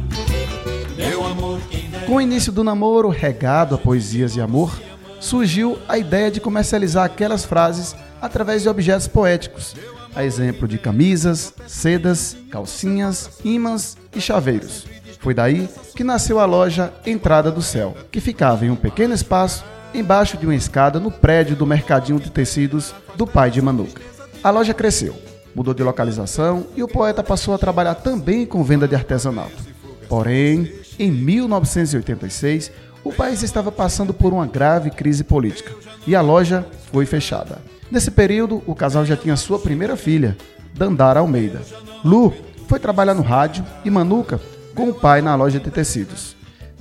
Meu 0.96 1.26
amor, 1.26 1.60
quem 1.70 1.90
dera. 1.90 2.06
Com 2.06 2.16
o 2.16 2.22
início 2.22 2.52
do 2.52 2.64
namoro, 2.64 3.10
regado 3.10 3.74
a 3.74 3.78
poesias 3.78 4.34
de 4.34 4.42
amor, 4.42 4.80
surgiu 5.20 5.80
a 5.88 5.98
ideia 5.98 6.30
de 6.30 6.40
comercializar 6.40 7.06
aquelas 7.06 7.44
frases 7.44 7.96
através 8.22 8.62
de 8.62 8.70
objetos 8.70 9.08
poéticos, 9.08 9.76
a 10.16 10.24
exemplo 10.24 10.68
de 10.68 10.78
camisas, 10.78 11.54
sedas, 11.66 12.38
calcinhas, 12.52 13.40
imãs 13.44 13.98
e 14.16 14.22
chaveiros. 14.22 14.86
Foi 15.20 15.34
daí 15.34 15.68
que 15.96 16.04
nasceu 16.04 16.40
a 16.40 16.46
loja 16.46 16.94
Entrada 17.06 17.52
do 17.52 17.62
Céu, 17.62 17.96
que 18.12 18.22
ficava 18.22 18.66
em 18.66 18.70
um 18.70 18.76
pequeno 18.76 19.14
espaço 19.14 19.64
embaixo 19.94 20.38
de 20.38 20.46
uma 20.46 20.56
escada 20.56 21.00
no 21.00 21.12
prédio 21.12 21.56
do 21.56 21.66
mercadinho 21.66 22.20
de 22.20 22.30
tecidos 22.30 22.94
do 23.16 23.26
pai 23.26 23.50
de 23.50 23.62
Manuca. 23.62 24.02
A 24.44 24.50
loja 24.50 24.74
cresceu, 24.74 25.16
mudou 25.54 25.74
de 25.74 25.84
localização 25.84 26.68
e 26.76 26.84
o 26.84 26.88
poeta 26.88 27.24
passou 27.24 27.54
a 27.54 27.58
trabalhar 27.58 27.96
também 27.96 28.46
com 28.46 28.64
venda 28.64 28.88
de 28.88 28.96
artesanato. 28.96 29.70
Porém, 30.08 30.72
em 30.98 31.12
1986, 31.12 32.72
o 33.04 33.12
país 33.12 33.44
estava 33.44 33.72
passando 33.72 34.14
por 34.14 34.34
uma 34.34 34.46
grave 34.46 34.90
crise 34.90 35.24
política 35.24 35.74
e 36.06 36.16
a 36.16 36.22
loja 36.22 36.66
foi 36.92 37.06
fechada. 37.06 37.60
Nesse 37.92 38.12
período, 38.12 38.62
o 38.66 38.76
casal 38.76 39.06
já 39.06 39.16
tinha 39.16 39.36
sua 39.36 39.60
primeira 39.60 39.96
filha, 39.96 40.38
Dandara 40.74 41.20
Almeida. 41.20 41.62
Lu 42.04 42.34
foi 42.68 42.80
trabalhar 42.80 43.14
no 43.14 43.24
rádio 43.24 43.66
e 43.84 43.90
Manuca 43.90 44.40
com 44.76 44.90
o 44.90 44.94
pai 44.94 45.22
na 45.22 45.36
loja 45.36 45.60
de 45.60 45.72
tecidos. 45.72 46.39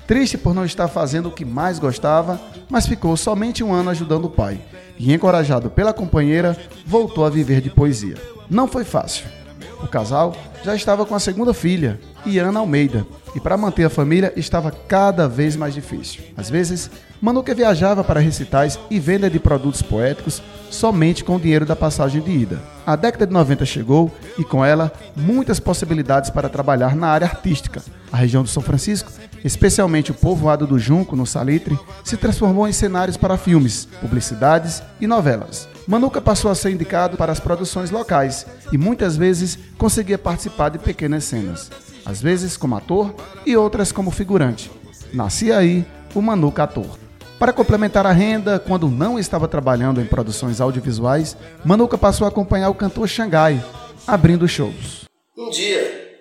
Triste 0.09 0.39
por 0.39 0.55
não 0.55 0.65
estar 0.65 0.89
fazendo 0.89 1.29
o 1.29 1.31
que 1.31 1.45
mais 1.45 1.79
gostava, 1.79 2.41
mas 2.67 2.87
ficou 2.87 3.15
somente 3.15 3.63
um 3.63 3.75
ano 3.75 3.91
ajudando 3.91 4.25
o 4.25 4.31
pai 4.31 4.59
e, 4.99 5.13
encorajado 5.13 5.69
pela 5.69 5.93
companheira, 5.93 6.57
voltou 6.87 7.27
a 7.27 7.31
viver 7.31 7.61
de 7.61 7.69
poesia. 7.69 8.17
Não 8.49 8.67
foi 8.67 8.85
fácil. 8.85 9.27
O 9.83 9.87
casal 9.87 10.35
já 10.65 10.75
estava 10.75 11.05
com 11.05 11.15
a 11.15 11.21
segunda 11.21 11.53
filha, 11.53 12.01
Iana 12.25 12.59
Almeida, 12.59 13.07
e 13.35 13.39
para 13.39 13.59
manter 13.59 13.85
a 13.85 13.91
família 13.91 14.33
estava 14.35 14.71
cada 14.71 15.29
vez 15.29 15.55
mais 15.57 15.75
difícil. 15.75 16.23
Às 16.35 16.49
vezes, 16.49 16.91
Manuca 17.21 17.55
viajava 17.55 18.03
para 18.03 18.19
recitais 18.19 18.79
e 18.91 18.99
venda 18.99 19.29
de 19.29 19.39
produtos 19.39 19.83
poéticos 19.83 20.43
somente 20.71 21.23
com 21.23 21.37
o 21.37 21.41
dinheiro 21.41 21.67
da 21.67 21.77
passagem 21.77 22.23
de 22.23 22.31
ida. 22.31 22.63
A 22.87 22.97
década 22.97 23.27
de 23.27 23.33
90 23.35 23.67
chegou 23.67 24.11
e 24.39 24.45
com 24.45 24.65
ela 24.65 24.91
muitas 25.15 25.61
possibilidades 25.61 26.31
para 26.31 26.49
trabalhar 26.49 26.97
na 26.97 27.09
área 27.09 27.27
artística. 27.27 27.83
A 28.11 28.17
região 28.17 28.43
do 28.43 28.49
São 28.49 28.63
Francisco, 28.63 29.13
especialmente 29.45 30.11
o 30.11 30.15
povoado 30.15 30.67
do 30.67 30.79
Junco, 30.79 31.17
no 31.17 31.27
Salitre, 31.27 31.79
se 32.05 32.17
transformou 32.17 32.69
em 32.69 32.73
cenários 32.73 33.17
para 33.17 33.37
filmes, 33.37 33.87
publicidades 34.01 34.83
e 35.01 35.07
novelas. 35.07 35.69
Manuca 35.87 36.21
passou 36.21 36.51
a 36.51 36.55
ser 36.55 36.71
indicado 36.71 37.17
para 37.17 37.33
as 37.33 37.41
produções 37.41 37.91
locais 37.91 38.47
e 38.73 38.79
muitas 38.79 39.17
vezes 39.17 39.59
conseguia 39.79 40.19
participar 40.19 40.69
de 40.69 40.79
pequenas 40.79 41.25
cenas, 41.25 41.71
às 42.05 42.21
vezes 42.21 42.57
como 42.57 42.77
ator 42.77 43.15
e 43.47 43.57
outras 43.57 43.91
como 43.91 44.11
figurante. 44.11 44.71
Nascia 45.13 45.57
aí 45.57 45.87
o 46.15 46.21
Manuca 46.21 46.65
Ator. 46.65 46.99
Para 47.39 47.53
complementar 47.53 48.05
a 48.05 48.11
renda, 48.11 48.59
quando 48.59 48.89
não 48.89 49.17
estava 49.19 49.47
trabalhando 49.47 50.01
em 50.01 50.07
produções 50.07 50.61
audiovisuais, 50.61 51.37
Manuca 51.65 51.97
passou 51.97 52.25
a 52.25 52.29
acompanhar 52.29 52.69
o 52.69 52.75
cantor 52.75 53.09
Xangai, 53.09 53.65
abrindo 54.07 54.49
shows. 54.49 55.05
Um 55.37 55.49
dia, 55.49 56.19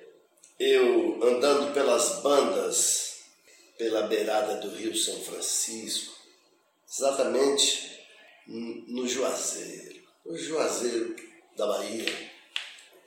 eu 0.59 1.19
andando 1.23 1.73
pelas 1.73 2.21
bandas, 2.23 3.06
pela 3.77 4.03
beirada 4.03 4.55
do 4.55 4.69
Rio 4.75 4.95
São 4.95 5.19
Francisco, 5.21 6.15
exatamente 6.89 7.97
no 8.47 9.07
Juazeiro, 9.07 10.01
no 10.25 10.37
Juazeiro 10.37 11.15
da 11.55 11.67
Bahia, 11.67 12.05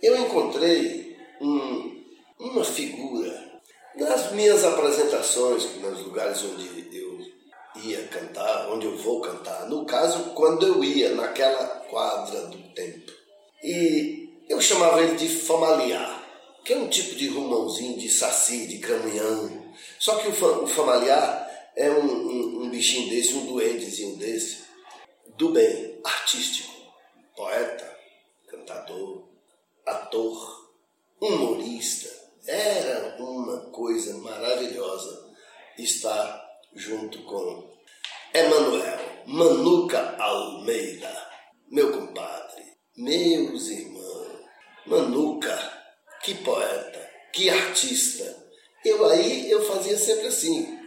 eu 0.03 0.17
encontrei 0.17 1.17
um, 1.41 2.05
uma 2.39 2.65
figura 2.65 3.61
nas 3.97 4.33
minhas 4.33 4.65
apresentações, 4.65 5.77
nos 5.77 6.01
lugares 6.01 6.43
onde 6.45 6.97
eu 6.97 7.21
ia 7.83 8.07
cantar, 8.09 8.71
onde 8.71 8.87
eu 8.87 8.97
vou 8.97 9.21
cantar. 9.21 9.69
No 9.69 9.85
caso, 9.85 10.31
quando 10.31 10.67
eu 10.67 10.83
ia 10.83 11.15
naquela 11.15 11.67
quadra 11.89 12.47
do 12.47 12.59
tempo. 12.75 13.13
E 13.63 14.45
eu 14.49 14.61
chamava 14.61 15.03
ele 15.03 15.17
de 15.17 15.29
famaliar, 15.29 16.20
que 16.71 16.75
é 16.75 16.79
um 16.79 16.89
tipo 16.89 17.17
de 17.17 17.27
rumãozinho 17.27 17.99
de 17.99 18.09
saci, 18.09 18.69
de 18.69 18.79
caminhão. 18.79 19.75
Só 19.99 20.21
que 20.21 20.29
o, 20.29 20.67
famaliar 20.69 21.51
é 21.75 21.91
um, 21.91 22.05
um, 22.05 22.63
um 22.63 22.71
bichinho 22.71 23.11
desse, 23.11 23.35
um 23.35 23.45
duendezinho 23.45 24.17
desse, 24.19 24.59
do 25.37 25.49
bem, 25.49 26.01
artístico, 26.05 26.73
poeta, 27.35 27.93
cantador, 28.47 29.29
ator, 29.85 30.71
humorista. 31.21 32.09
Era 32.47 33.17
uma 33.19 33.63
coisa 33.73 34.17
maravilhosa 34.19 35.29
estar 35.77 36.41
junto 36.77 37.21
com 37.25 37.69
Emanuel 38.33 39.25
Manuca 39.27 40.15
Almeida, 40.21 41.31
meu 41.69 41.91
compadre, 41.91 42.63
meus 42.97 43.67
irmãos. 43.67 44.31
Manuca, 44.87 45.70
que 46.23 46.35
poeta, 46.35 47.01
que 47.33 47.49
artista. 47.49 48.25
Eu 48.85 49.05
aí 49.07 49.51
eu 49.51 49.63
fazia 49.65 49.97
sempre 49.99 50.27
assim, 50.27 50.79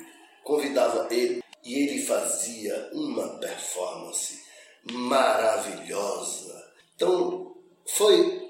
convidava 0.43 1.07
ele 1.11 1.41
e 1.63 1.73
ele 1.73 2.01
fazia 2.05 2.89
uma 2.93 3.39
performance 3.39 4.39
maravilhosa. 4.91 6.53
Então, 6.95 7.53
foi 7.85 8.41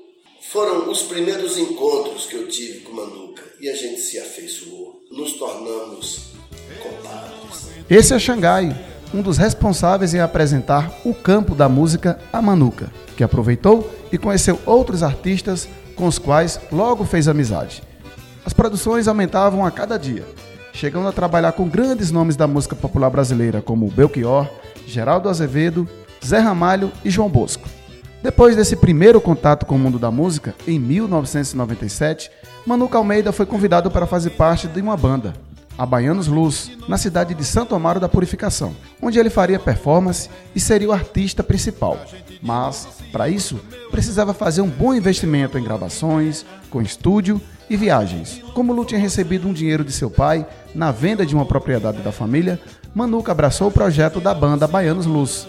foram 0.50 0.90
os 0.90 1.04
primeiros 1.04 1.58
encontros 1.58 2.26
que 2.26 2.36
eu 2.36 2.48
tive 2.50 2.82
com 2.82 2.92
Manuca 2.92 3.44
e 3.62 3.70
a 3.70 3.76
gente 3.76 4.02
se 4.02 4.20
afeiçoou, 4.20 5.02
nos 5.12 5.34
tornamos 5.34 6.34
compadres. 6.82 7.70
Esse 7.90 8.14
é 8.14 8.20
Xangai, 8.20 8.76
um 9.14 9.22
dos 9.22 9.38
responsáveis 9.38 10.14
em 10.14 10.20
apresentar 10.20 11.00
o 11.06 11.14
campo 11.14 11.56
da 11.56 11.70
música 11.70 12.20
a 12.32 12.42
Manuca, 12.42 12.92
que 13.16 13.24
aproveitou 13.24 13.90
e 14.12 14.18
conheceu 14.18 14.60
outros 14.66 15.02
artistas 15.02 15.70
com 15.96 16.08
os 16.08 16.18
quais 16.20 16.60
logo 16.72 17.06
fez 17.06 17.28
amizade. 17.28 17.84
As 18.46 18.54
produções 18.54 19.08
aumentavam 19.08 19.66
a 19.66 19.72
cada 19.72 19.98
dia, 19.98 20.26
chegando 20.74 21.08
a 21.08 21.14
trabalhar 21.14 21.54
com 21.54 21.68
grandes 21.68 22.12
nomes 22.12 22.36
da 22.36 22.48
música 22.48 22.76
popular 22.76 23.10
brasileira 23.10 23.62
como 23.62 23.90
Belchior, 23.90 24.50
Geraldo 24.86 25.30
Azevedo, 25.30 25.88
Zé 26.26 26.40
Ramalho 26.40 26.92
e 27.04 27.10
João 27.10 27.30
Bosco. 27.30 27.68
Depois 28.22 28.56
desse 28.56 28.76
primeiro 28.76 29.20
contato 29.20 29.66
com 29.66 29.76
o 29.76 29.80
mundo 29.80 30.00
da 30.00 30.10
música, 30.10 30.56
em 30.68 30.80
1997, 30.80 32.32
Manuca 32.66 32.98
Almeida 32.98 33.32
foi 33.34 33.46
convidado 33.46 33.92
para 33.92 34.08
fazer 34.08 34.32
parte 34.32 34.68
de 34.68 34.80
uma 34.80 34.96
banda. 34.96 35.34
A 35.78 35.86
Baianos 35.86 36.28
Luz, 36.28 36.72
na 36.88 36.98
cidade 36.98 37.34
de 37.34 37.44
Santo 37.44 37.76
Amaro 37.76 38.00
da 38.00 38.10
Purificação, 38.10 38.76
onde 39.02 39.20
ele 39.20 39.30
faria 39.30 39.60
performance 39.60 40.30
e 40.56 40.60
seria 40.60 40.90
o 40.90 40.94
artista 40.94 41.44
principal. 41.44 42.00
Mas, 42.42 42.88
para 43.12 43.30
isso, 43.30 43.60
precisava 43.90 44.34
fazer 44.34 44.62
um 44.62 44.70
bom 44.70 44.94
investimento 44.94 45.58
em 45.58 45.64
gravações, 45.64 46.46
com 46.70 46.82
estúdio 46.82 47.42
e 47.70 47.78
viagens. 47.78 48.42
Como 48.54 48.74
Lu 48.74 48.86
tinha 48.86 49.00
recebido 49.00 49.48
um 49.48 49.54
dinheiro 49.54 49.84
de 49.84 49.92
seu 49.92 50.10
pai 50.10 50.46
na 50.76 50.92
venda 50.92 51.26
de 51.26 51.34
uma 51.34 51.46
propriedade 51.46 52.02
da 52.02 52.12
família, 52.12 52.60
Manuca 52.94 53.32
abraçou 53.32 53.70
o 53.70 53.72
projeto 53.72 54.20
da 54.20 54.34
banda 54.34 54.68
Baianos 54.68 55.06
Luz. 55.06 55.48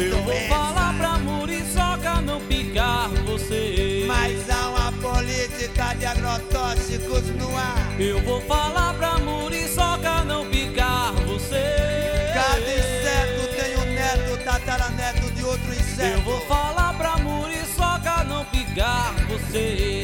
Eu 0.00 0.22
vou 0.22 0.32
falar 0.48 0.94
pra 0.96 1.18
muriçoca 1.18 2.20
não 2.20 2.40
picar 2.42 3.08
você. 3.26 4.04
Mas 4.06 4.48
há 4.48 4.68
uma 4.68 4.92
política 4.92 5.92
de 5.94 6.06
agrotóxicos 6.06 7.28
no 7.30 7.56
ar. 7.56 8.00
Eu 8.00 8.22
vou 8.22 8.40
falar 8.42 8.94
pra 8.94 9.18
muriçoca 9.18 10.22
não 10.24 10.48
picar 10.48 11.12
você. 11.26 12.30
Cada 12.32 12.60
inseto 12.60 13.56
tem 13.56 13.76
um 13.76 13.92
neto, 13.92 14.44
tataraneto 14.44 15.32
de 15.32 15.42
outro 15.42 15.72
inseto. 15.72 16.18
Eu 16.18 16.22
vou 16.22 16.40
falar 16.42 16.94
pra 16.96 17.16
muriçoca 17.18 18.22
não 18.22 18.44
picar 18.44 19.12
você. 19.26 19.97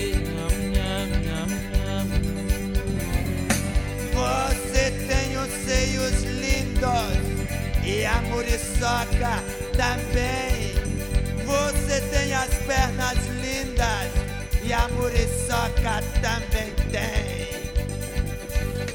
E 8.04 8.06
a 8.06 8.20
muriçoca 8.20 9.42
também. 9.72 10.74
Você 11.46 12.02
tem 12.02 12.34
as 12.34 12.52
pernas 12.66 13.16
lindas 13.40 14.10
e 14.62 14.74
a 14.74 14.86
muriçoca 14.88 16.04
também 16.20 16.70
tem. 16.92 17.64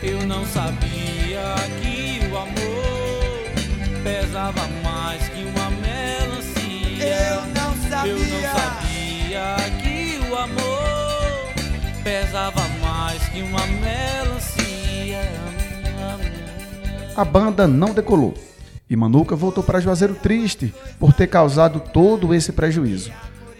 Eu 0.03 0.27
não 0.27 0.45
sabia 0.45 1.55
que 1.81 2.27
o 2.31 2.37
amor 2.37 4.03
pesava 4.03 4.67
mais 4.83 5.27
que 5.29 5.43
uma 5.43 5.71
melancia. 5.71 7.07
Eu 7.07 7.41
não 7.47 7.89
sabia. 7.89 8.11
Eu 8.11 8.19
não 8.19 8.41
sabia 8.59 9.55
que 9.81 10.19
o 10.29 10.37
amor 10.37 12.03
pesava 12.03 12.61
mais 12.79 13.27
que 13.29 13.41
uma 13.41 13.65
melancia. 13.65 15.31
A 17.15 17.25
banda 17.25 17.67
não 17.67 17.91
decolou 17.91 18.48
e 18.89 18.95
Manuca 18.95 19.35
voltou 19.35 19.63
para 19.63 19.79
Juazeiro 19.79 20.15
triste 20.15 20.73
por 20.99 21.13
ter 21.13 21.27
causado 21.27 21.79
todo 21.79 22.33
esse 22.33 22.51
prejuízo. 22.51 23.11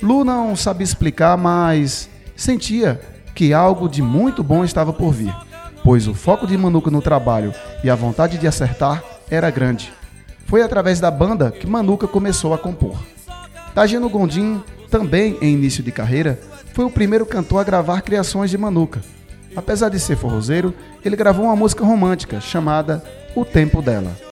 Lu 0.02 0.24
não 0.24 0.56
sabia 0.56 0.84
explicar, 0.84 1.38
mas 1.38 2.10
sentia 2.36 3.00
que 3.36 3.54
algo 3.54 3.88
de 3.88 4.02
muito 4.02 4.44
bom 4.44 4.64
estava 4.66 4.92
por 4.92 5.14
vir, 5.14 5.36
pois 5.84 6.08
o 6.08 6.14
foco 6.14 6.48
de 6.48 6.58
Manuca 6.58 6.90
no 6.90 7.02
trabalho 7.02 7.54
e 7.84 7.90
a 7.90 7.96
vontade 7.96 8.38
de 8.38 8.48
acertar 8.48 9.04
era 9.30 9.52
grande. 9.52 9.94
Foi 10.46 10.64
através 10.64 11.00
da 11.00 11.12
banda 11.12 11.52
que 11.52 11.68
Manuca 11.68 12.08
começou 12.08 12.54
a 12.54 12.58
compor. 12.58 12.98
Tagino 13.76 14.10
Gondim, 14.10 14.64
também 14.90 15.38
em 15.42 15.54
início 15.54 15.84
de 15.84 15.92
carreira, 15.92 16.40
foi 16.74 16.86
o 16.86 16.90
primeiro 16.90 17.26
cantor 17.26 17.62
a 17.62 17.64
gravar 17.64 18.02
criações 18.02 18.50
de 18.50 18.58
Manuca. 18.58 19.02
Apesar 19.56 19.90
de 19.90 20.00
ser 20.00 20.16
forrozeiro, 20.16 20.74
ele 21.04 21.16
gravou 21.16 21.46
uma 21.46 21.56
música 21.56 21.86
romântica 21.86 22.42
chamada 22.42 23.04
O 23.36 23.46
Tempo 23.46 23.82
Dela. 23.82 24.29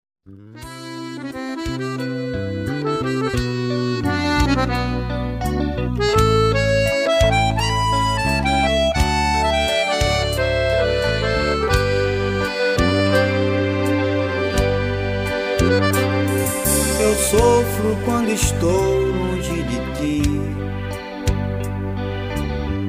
Sofro 17.29 17.97
quando 18.05 18.29
estou 18.29 19.01
longe 19.01 19.63
de 19.63 19.79
ti. 19.95 20.21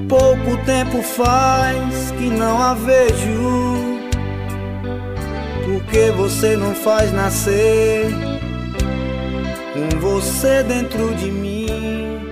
Pouco 0.09 0.65
tempo 0.65 1.03
faz 1.03 2.11
que 2.13 2.29
não 2.29 2.61
a 2.61 2.75
vejo. 2.75 3.97
Porque 5.65 6.11
você 6.13 6.57
não 6.57 6.75
faz 6.75 7.13
nascer 7.13 8.07
com 9.73 9.99
você 9.99 10.63
dentro 10.63 11.15
de 11.15 11.31
mim. 11.31 12.31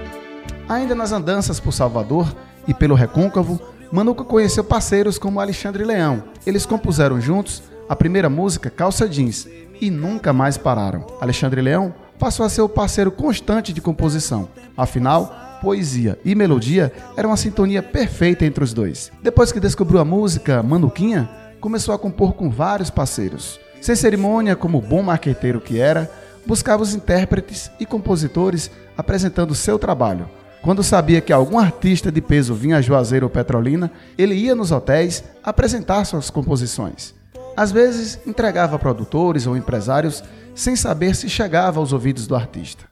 Ainda 0.69 0.95
nas 0.95 1.11
andanças 1.11 1.59
por 1.59 1.73
Salvador 1.73 2.35
e 2.69 2.75
pelo 2.75 2.95
Recôncavo, 2.95 3.61
Manuca 3.91 4.25
conheceu 4.25 4.63
parceiros 4.63 5.19
como 5.19 5.41
Alexandre 5.41 5.85
Leão. 5.85 6.25
Eles 6.47 6.67
compuseram 6.67 7.21
juntos 7.21 7.63
a 7.89 7.97
primeira 7.97 8.29
música 8.29 8.71
Calça 8.71 9.09
Jeans 9.09 9.47
e 9.85 9.91
nunca 9.91 10.33
mais 10.33 10.57
pararam. 10.57 11.07
Alexandre 11.21 11.61
Leão 11.61 11.95
passou 12.19 12.47
a 12.47 12.49
ser 12.49 12.63
o 12.63 12.69
parceiro 12.69 13.11
constante 13.11 13.73
de 13.73 13.83
composição. 13.83 14.49
Afinal, 14.77 15.59
poesia 15.61 16.19
e 16.25 16.35
melodia 16.35 16.91
eram 17.17 17.31
uma 17.31 17.37
sintonia 17.37 17.83
perfeita 17.83 18.47
entre 18.47 18.65
os 18.65 18.73
dois. 18.73 19.13
Depois 19.23 19.53
que 19.53 19.61
descobriu 19.61 20.01
a 20.01 20.05
música 20.05 20.63
Manuquinha, 20.63 21.29
começou 21.61 21.95
a 21.95 21.99
compor 21.99 22.33
com 22.33 22.49
vários 22.49 22.89
parceiros. 22.89 23.61
Sem 23.81 23.95
cerimônia, 23.95 24.57
como 24.57 24.81
bom 24.81 25.03
marqueteiro 25.03 25.61
que 25.61 25.79
era, 25.79 26.11
buscava 26.47 26.83
os 26.83 26.95
intérpretes 26.95 27.71
e 27.79 27.85
compositores 27.85 28.71
apresentando 28.97 29.55
seu 29.55 29.79
trabalho. 29.79 30.29
Quando 30.63 30.83
sabia 30.83 31.21
que 31.21 31.33
algum 31.33 31.59
artista 31.59 32.11
de 32.11 32.23
peso 32.23 32.55
vinha 32.55 32.79
a 32.79 32.81
Juazeiro 32.81 33.27
ou 33.27 33.31
Petrolina, 33.31 33.93
ele 34.17 34.35
ia 34.35 34.55
nos 34.55 34.73
hotéis 34.73 35.23
apresentar 35.43 36.07
suas 36.07 36.31
composições. 36.31 37.15
Às 37.57 37.71
vezes, 37.71 38.19
entregava 38.27 38.77
a 38.77 38.79
produtores 38.79 39.47
ou 39.47 39.57
empresários 39.57 40.23
sem 40.55 40.75
saber 40.75 41.15
se 41.15 41.29
chegava 41.29 41.79
aos 41.79 41.93
ouvidos 41.93 42.27
do 42.27 42.35
artista. 42.35 42.85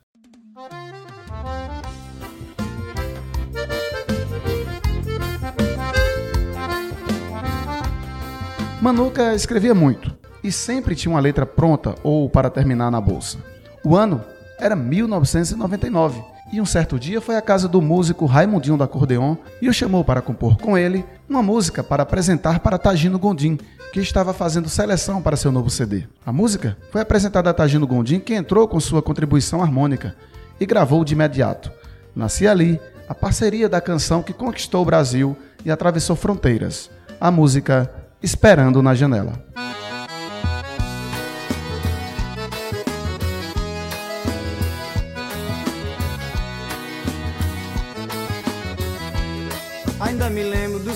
Manuca 8.80 9.34
escrevia 9.34 9.74
muito 9.74 10.12
e 10.42 10.50
sempre 10.50 10.96
tinha 10.96 11.14
uma 11.14 11.20
letra 11.20 11.46
pronta 11.46 11.94
ou 12.02 12.28
para 12.28 12.50
terminar 12.50 12.90
na 12.90 13.00
bolsa. 13.00 13.38
O 13.84 13.96
ano 13.96 14.24
era 14.58 14.74
1999 14.74 16.22
e 16.52 16.60
um 16.60 16.66
certo 16.66 16.98
dia 16.98 17.20
foi 17.20 17.36
à 17.36 17.40
casa 17.40 17.66
do 17.66 17.80
músico 17.80 18.26
Raimundinho 18.26 18.76
do 18.76 18.84
Acordeon 18.84 19.36
e 19.60 19.68
o 19.68 19.72
chamou 19.72 20.04
para 20.04 20.20
compor 20.20 20.58
com 20.58 20.76
ele 20.76 21.02
uma 21.28 21.42
música 21.42 21.82
para 21.82 22.02
apresentar 22.02 22.60
para 22.60 22.76
Tagino 22.76 23.18
Gondim, 23.18 23.58
que 23.90 24.00
estava 24.00 24.34
fazendo 24.34 24.68
seleção 24.68 25.22
para 25.22 25.36
seu 25.36 25.50
novo 25.50 25.70
CD. 25.70 26.04
A 26.26 26.32
música 26.32 26.76
foi 26.90 27.00
apresentada 27.00 27.48
a 27.48 27.54
Tagino 27.54 27.86
Gondim, 27.86 28.20
que 28.20 28.34
entrou 28.34 28.68
com 28.68 28.78
sua 28.78 29.00
contribuição 29.00 29.62
harmônica 29.62 30.14
e 30.60 30.66
gravou 30.66 31.02
de 31.04 31.14
imediato. 31.14 31.72
Nascia 32.14 32.50
ali 32.50 32.78
a 33.08 33.14
parceria 33.14 33.68
da 33.68 33.80
canção 33.80 34.22
que 34.22 34.34
conquistou 34.34 34.82
o 34.82 34.86
Brasil 34.86 35.36
e 35.64 35.70
atravessou 35.70 36.14
fronteiras. 36.14 36.90
A 37.18 37.30
música 37.30 37.90
Esperando 38.22 38.80
na 38.82 38.94
Janela. 38.94 39.32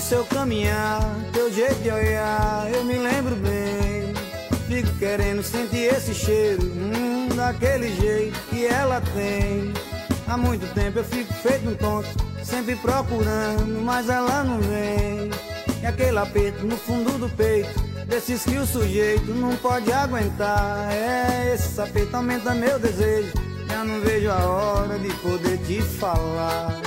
Seu 0.07 0.23
caminhar, 0.23 1.01
teu 1.33 1.51
jeito 1.51 1.75
de 1.83 1.91
olhar, 1.91 2.71
eu 2.73 2.81
me 2.85 2.97
lembro 2.97 3.35
bem. 3.35 4.13
Fico 4.65 4.97
querendo 4.97 5.43
sentir 5.43 5.93
esse 5.93 6.13
cheiro, 6.13 6.63
hum, 6.63 7.27
daquele 7.35 7.93
jeito 7.93 8.39
que 8.49 8.65
ela 8.65 9.01
tem. 9.01 9.73
Há 10.25 10.37
muito 10.37 10.65
tempo 10.73 10.99
eu 10.99 11.03
fico 11.03 11.33
feito 11.33 11.67
um 11.67 11.75
tonto, 11.75 12.07
sempre 12.41 12.77
procurando, 12.77 13.81
mas 13.81 14.07
ela 14.09 14.45
não 14.45 14.59
vem. 14.61 15.29
E 15.81 15.85
aquele 15.85 16.17
aperto 16.17 16.65
no 16.65 16.77
fundo 16.77 17.17
do 17.17 17.29
peito, 17.35 17.77
desses 18.07 18.45
que 18.45 18.57
o 18.57 18.65
sujeito 18.65 19.33
não 19.33 19.57
pode 19.57 19.91
aguentar. 19.91 20.89
É, 20.89 21.53
esse 21.53 21.81
aperto 21.81 22.15
aumenta 22.15 22.55
meu 22.55 22.79
desejo, 22.79 23.33
já 23.67 23.83
não 23.83 23.99
vejo 23.99 24.29
a 24.29 24.37
hora 24.37 24.97
de 24.99 25.13
poder 25.15 25.57
te 25.65 25.81
falar. 25.81 26.86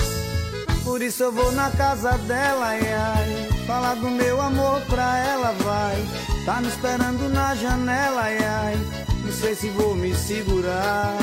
Por 0.91 1.01
isso 1.01 1.23
eu 1.23 1.31
vou 1.31 1.53
na 1.53 1.71
casa 1.71 2.17
dela, 2.17 2.65
ai, 2.65 2.81
ai, 2.81 3.47
falar 3.65 3.95
do 3.95 4.09
meu 4.09 4.41
amor 4.41 4.81
pra 4.89 5.19
ela, 5.19 5.53
vai. 5.53 5.95
Tá 6.43 6.59
me 6.59 6.67
esperando 6.67 7.29
na 7.29 7.55
janela, 7.55 8.23
ai, 8.23 8.37
ai. 8.37 8.77
Não 9.23 9.31
sei 9.31 9.55
se 9.55 9.69
vou 9.69 9.95
me 9.95 10.13
segurar. 10.13 11.17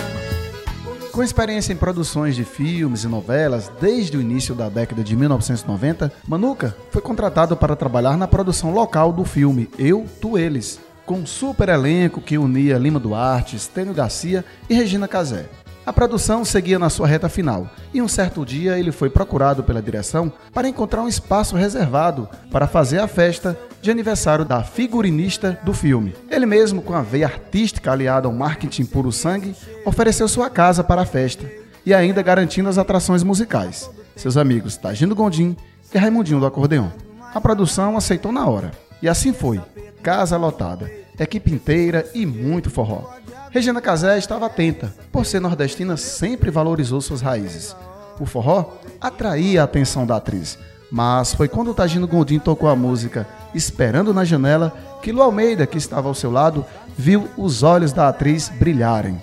Com 1.12 1.22
experiência 1.22 1.74
em 1.74 1.76
produções 1.76 2.34
de 2.34 2.44
filmes 2.44 3.04
e 3.04 3.08
novelas 3.08 3.70
desde 3.78 4.16
o 4.16 4.22
início 4.22 4.54
da 4.54 4.70
década 4.70 5.04
de 5.04 5.14
1990, 5.14 6.14
Manuca 6.26 6.74
foi 6.90 7.02
contratado 7.02 7.54
para 7.54 7.76
trabalhar 7.76 8.16
na 8.16 8.26
produção 8.26 8.72
local 8.72 9.12
do 9.12 9.26
filme 9.26 9.68
Eu, 9.78 10.06
Tu, 10.18 10.38
Eles, 10.38 10.80
com 11.04 11.16
um 11.16 11.26
super 11.26 11.68
elenco 11.68 12.22
que 12.22 12.38
unia 12.38 12.78
Lima 12.78 12.98
Duarte, 12.98 13.56
Estênio 13.56 13.92
Garcia 13.92 14.42
e 14.66 14.72
Regina 14.72 15.06
Casé. 15.06 15.44
A 15.88 15.92
produção 15.92 16.44
seguia 16.44 16.78
na 16.78 16.90
sua 16.90 17.06
reta 17.06 17.30
final 17.30 17.66
e 17.94 18.02
um 18.02 18.06
certo 18.06 18.44
dia 18.44 18.78
ele 18.78 18.92
foi 18.92 19.08
procurado 19.08 19.64
pela 19.64 19.80
direção 19.80 20.30
para 20.52 20.68
encontrar 20.68 21.00
um 21.00 21.08
espaço 21.08 21.56
reservado 21.56 22.28
para 22.50 22.66
fazer 22.66 22.98
a 22.98 23.08
festa 23.08 23.58
de 23.80 23.90
aniversário 23.90 24.44
da 24.44 24.62
figurinista 24.62 25.58
do 25.64 25.72
filme. 25.72 26.14
Ele 26.30 26.44
mesmo, 26.44 26.82
com 26.82 26.92
a 26.92 27.00
veia 27.00 27.24
artística 27.24 27.90
aliada 27.90 28.28
ao 28.28 28.34
marketing 28.34 28.84
puro 28.84 29.10
sangue, 29.10 29.56
ofereceu 29.86 30.28
sua 30.28 30.50
casa 30.50 30.84
para 30.84 31.00
a 31.00 31.06
festa 31.06 31.50
e 31.86 31.94
ainda 31.94 32.20
garantindo 32.20 32.68
as 32.68 32.76
atrações 32.76 33.22
musicais. 33.22 33.90
Seus 34.14 34.36
amigos 34.36 34.76
Tagino 34.76 35.14
Gondim 35.14 35.56
e 35.94 35.96
Raimundinho 35.96 36.38
do 36.38 36.44
Acordeon. 36.44 36.88
A 37.32 37.40
produção 37.40 37.96
aceitou 37.96 38.30
na 38.30 38.46
hora. 38.46 38.72
E 39.00 39.08
assim 39.08 39.32
foi. 39.32 39.58
Casa 40.02 40.36
lotada, 40.36 40.92
equipe 41.18 41.50
inteira 41.50 42.06
e 42.12 42.26
muito 42.26 42.68
forró. 42.68 43.16
Regina 43.58 43.80
Casé 43.80 44.16
estava 44.16 44.46
atenta, 44.46 44.94
por 45.10 45.26
ser 45.26 45.40
nordestina, 45.40 45.96
sempre 45.96 46.48
valorizou 46.48 47.00
suas 47.00 47.20
raízes. 47.20 47.74
O 48.20 48.24
forró 48.24 48.74
atraía 49.00 49.62
a 49.62 49.64
atenção 49.64 50.06
da 50.06 50.14
atriz, 50.14 50.56
mas 50.92 51.34
foi 51.34 51.48
quando 51.48 51.74
Tagino 51.74 52.06
Gondim 52.06 52.38
tocou 52.38 52.68
a 52.68 52.76
música 52.76 53.26
Esperando 53.52 54.14
na 54.14 54.24
Janela 54.24 54.72
que 55.02 55.10
Lu 55.10 55.20
Almeida, 55.20 55.66
que 55.66 55.76
estava 55.76 56.06
ao 56.06 56.14
seu 56.14 56.30
lado, 56.30 56.64
viu 56.96 57.28
os 57.36 57.64
olhos 57.64 57.92
da 57.92 58.06
atriz 58.06 58.48
brilharem. 58.48 59.20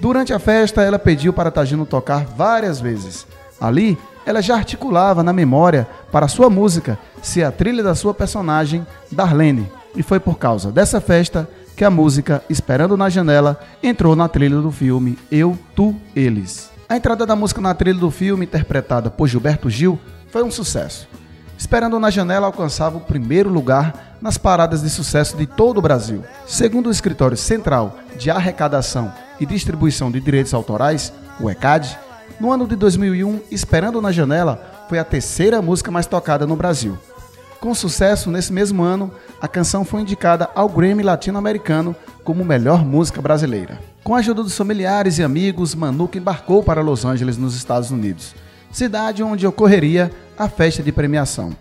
Durante 0.00 0.32
a 0.32 0.40
festa, 0.40 0.82
ela 0.82 0.98
pediu 0.98 1.32
para 1.32 1.52
Tagino 1.52 1.86
tocar 1.86 2.24
várias 2.24 2.80
vezes. 2.80 3.24
Ali, 3.60 3.96
ela 4.26 4.42
já 4.42 4.56
articulava 4.56 5.22
na 5.22 5.32
memória 5.32 5.86
para 6.10 6.26
sua 6.26 6.50
música 6.50 6.98
ser 7.22 7.44
a 7.44 7.52
trilha 7.52 7.84
da 7.84 7.94
sua 7.94 8.12
personagem, 8.12 8.84
Darlene. 9.12 9.70
E 9.94 10.02
foi 10.02 10.18
por 10.18 10.38
causa 10.38 10.72
dessa 10.72 11.00
festa 11.00 11.48
que 11.80 11.84
a 11.86 11.88
música 11.88 12.44
Esperando 12.50 12.94
na 12.94 13.08
Janela 13.08 13.58
entrou 13.82 14.14
na 14.14 14.28
trilha 14.28 14.60
do 14.60 14.70
filme 14.70 15.18
Eu, 15.32 15.58
Tu, 15.74 15.96
Eles. 16.14 16.70
A 16.86 16.94
entrada 16.94 17.24
da 17.24 17.34
música 17.34 17.58
na 17.58 17.72
trilha 17.72 17.98
do 17.98 18.10
filme, 18.10 18.44
interpretada 18.44 19.08
por 19.08 19.26
Gilberto 19.26 19.70
Gil, 19.70 19.98
foi 20.28 20.42
um 20.42 20.50
sucesso. 20.50 21.08
Esperando 21.56 21.98
na 21.98 22.10
Janela 22.10 22.44
alcançava 22.44 22.98
o 22.98 23.00
primeiro 23.00 23.48
lugar 23.48 24.18
nas 24.20 24.36
paradas 24.36 24.82
de 24.82 24.90
sucesso 24.90 25.38
de 25.38 25.46
todo 25.46 25.78
o 25.78 25.80
Brasil. 25.80 26.22
Segundo 26.46 26.88
o 26.88 26.92
Escritório 26.92 27.34
Central 27.34 27.96
de 28.14 28.30
Arrecadação 28.30 29.10
e 29.40 29.46
Distribuição 29.46 30.10
de 30.10 30.20
Direitos 30.20 30.52
Autorais, 30.52 31.10
o 31.40 31.48
ECAD, 31.48 31.98
no 32.38 32.52
ano 32.52 32.68
de 32.68 32.76
2001, 32.76 33.40
Esperando 33.50 34.02
na 34.02 34.12
Janela 34.12 34.84
foi 34.86 34.98
a 34.98 35.04
terceira 35.04 35.62
música 35.62 35.90
mais 35.90 36.04
tocada 36.04 36.46
no 36.46 36.56
Brasil. 36.56 36.98
Com 37.60 37.74
sucesso, 37.74 38.30
nesse 38.30 38.50
mesmo 38.54 38.82
ano, 38.82 39.12
a 39.38 39.46
canção 39.46 39.84
foi 39.84 40.00
indicada 40.00 40.48
ao 40.54 40.66
Grammy 40.66 41.02
Latino-Americano 41.02 41.94
como 42.24 42.42
melhor 42.42 42.82
música 42.86 43.20
brasileira. 43.20 43.78
Com 44.02 44.14
a 44.14 44.20
ajuda 44.20 44.42
dos 44.42 44.56
familiares 44.56 45.18
e 45.18 45.22
amigos, 45.22 45.74
Manuca 45.74 46.16
embarcou 46.16 46.62
para 46.62 46.80
Los 46.80 47.04
Angeles, 47.04 47.36
nos 47.36 47.54
Estados 47.54 47.90
Unidos, 47.90 48.34
cidade 48.72 49.22
onde 49.22 49.46
ocorreria 49.46 50.10
a 50.38 50.48
festa 50.48 50.82
de 50.82 50.90
premiação. 50.90 51.54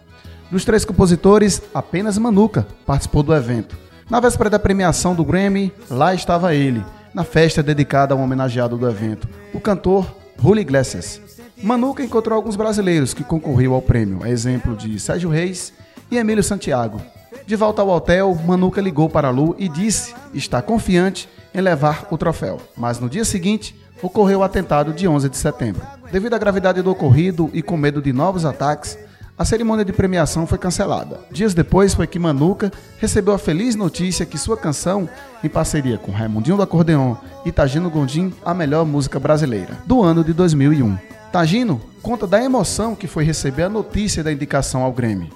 Dos 0.49 0.63
três 0.63 0.85
compositores, 0.85 1.61
apenas 1.73 2.17
Manuca 2.17 2.65
participou 2.85 3.21
do 3.21 3.35
evento. 3.35 3.77
Na 4.09 4.21
véspera 4.21 4.49
da 4.49 4.57
premiação 4.57 5.13
do 5.13 5.25
Grammy, 5.25 5.73
lá 5.89 6.13
estava 6.13 6.55
ele, 6.55 6.81
na 7.13 7.25
festa 7.25 7.61
dedicada 7.61 8.13
ao 8.13 8.21
homenageado 8.21 8.77
do 8.77 8.89
evento, 8.89 9.27
o 9.53 9.59
cantor 9.59 10.09
Julio 10.41 10.61
Iglesias. 10.61 11.21
Manuca 11.61 12.01
encontrou 12.01 12.37
alguns 12.37 12.55
brasileiros 12.55 13.13
que 13.13 13.21
concorriam 13.21 13.73
ao 13.73 13.81
prêmio, 13.81 14.23
a 14.23 14.29
exemplo 14.29 14.77
de 14.77 14.97
Sérgio 14.97 15.29
Reis 15.29 15.73
e 16.11 16.17
Emílio 16.17 16.43
Santiago. 16.43 17.01
De 17.45 17.55
volta 17.55 17.81
ao 17.81 17.89
hotel, 17.89 18.35
Manuca 18.45 18.79
ligou 18.81 19.09
para 19.09 19.29
Lu 19.29 19.55
e 19.57 19.67
disse 19.67 20.13
estar 20.33 20.61
confiante 20.61 21.27
em 21.53 21.61
levar 21.61 22.07
o 22.11 22.17
troféu. 22.17 22.59
Mas 22.77 22.99
no 22.99 23.09
dia 23.09 23.25
seguinte, 23.25 23.75
ocorreu 24.01 24.39
o 24.39 24.43
atentado 24.43 24.93
de 24.93 25.07
11 25.07 25.29
de 25.29 25.37
setembro. 25.37 25.81
Devido 26.11 26.33
à 26.33 26.37
gravidade 26.37 26.81
do 26.81 26.91
ocorrido 26.91 27.49
e 27.53 27.61
com 27.61 27.77
medo 27.77 28.01
de 28.01 28.13
novos 28.13 28.45
ataques, 28.45 28.97
a 29.37 29.45
cerimônia 29.45 29.85
de 29.85 29.93
premiação 29.93 30.45
foi 30.45 30.57
cancelada. 30.57 31.21
Dias 31.31 31.53
depois 31.53 31.93
foi 31.93 32.05
que 32.05 32.19
Manuca 32.19 32.71
recebeu 32.97 33.33
a 33.33 33.39
feliz 33.39 33.73
notícia 33.73 34.25
que 34.25 34.37
sua 34.37 34.57
canção, 34.57 35.07
em 35.41 35.47
parceria 35.47 35.97
com 35.97 36.11
Raimundinho 36.11 36.57
do 36.57 36.63
Acordeon 36.63 37.15
e 37.45 37.51
Tagino 37.51 37.89
Gondim, 37.89 38.33
a 38.43 38.53
melhor 38.53 38.85
música 38.85 39.17
brasileira, 39.17 39.77
do 39.85 40.03
ano 40.03 40.25
de 40.25 40.33
2001. 40.33 40.97
Tagino 41.31 41.79
conta 42.01 42.27
da 42.27 42.43
emoção 42.43 42.95
que 42.95 43.07
foi 43.07 43.23
receber 43.23 43.63
a 43.63 43.69
notícia 43.69 44.23
da 44.23 44.31
indicação 44.31 44.83
ao 44.83 44.91
Grêmio. 44.91 45.29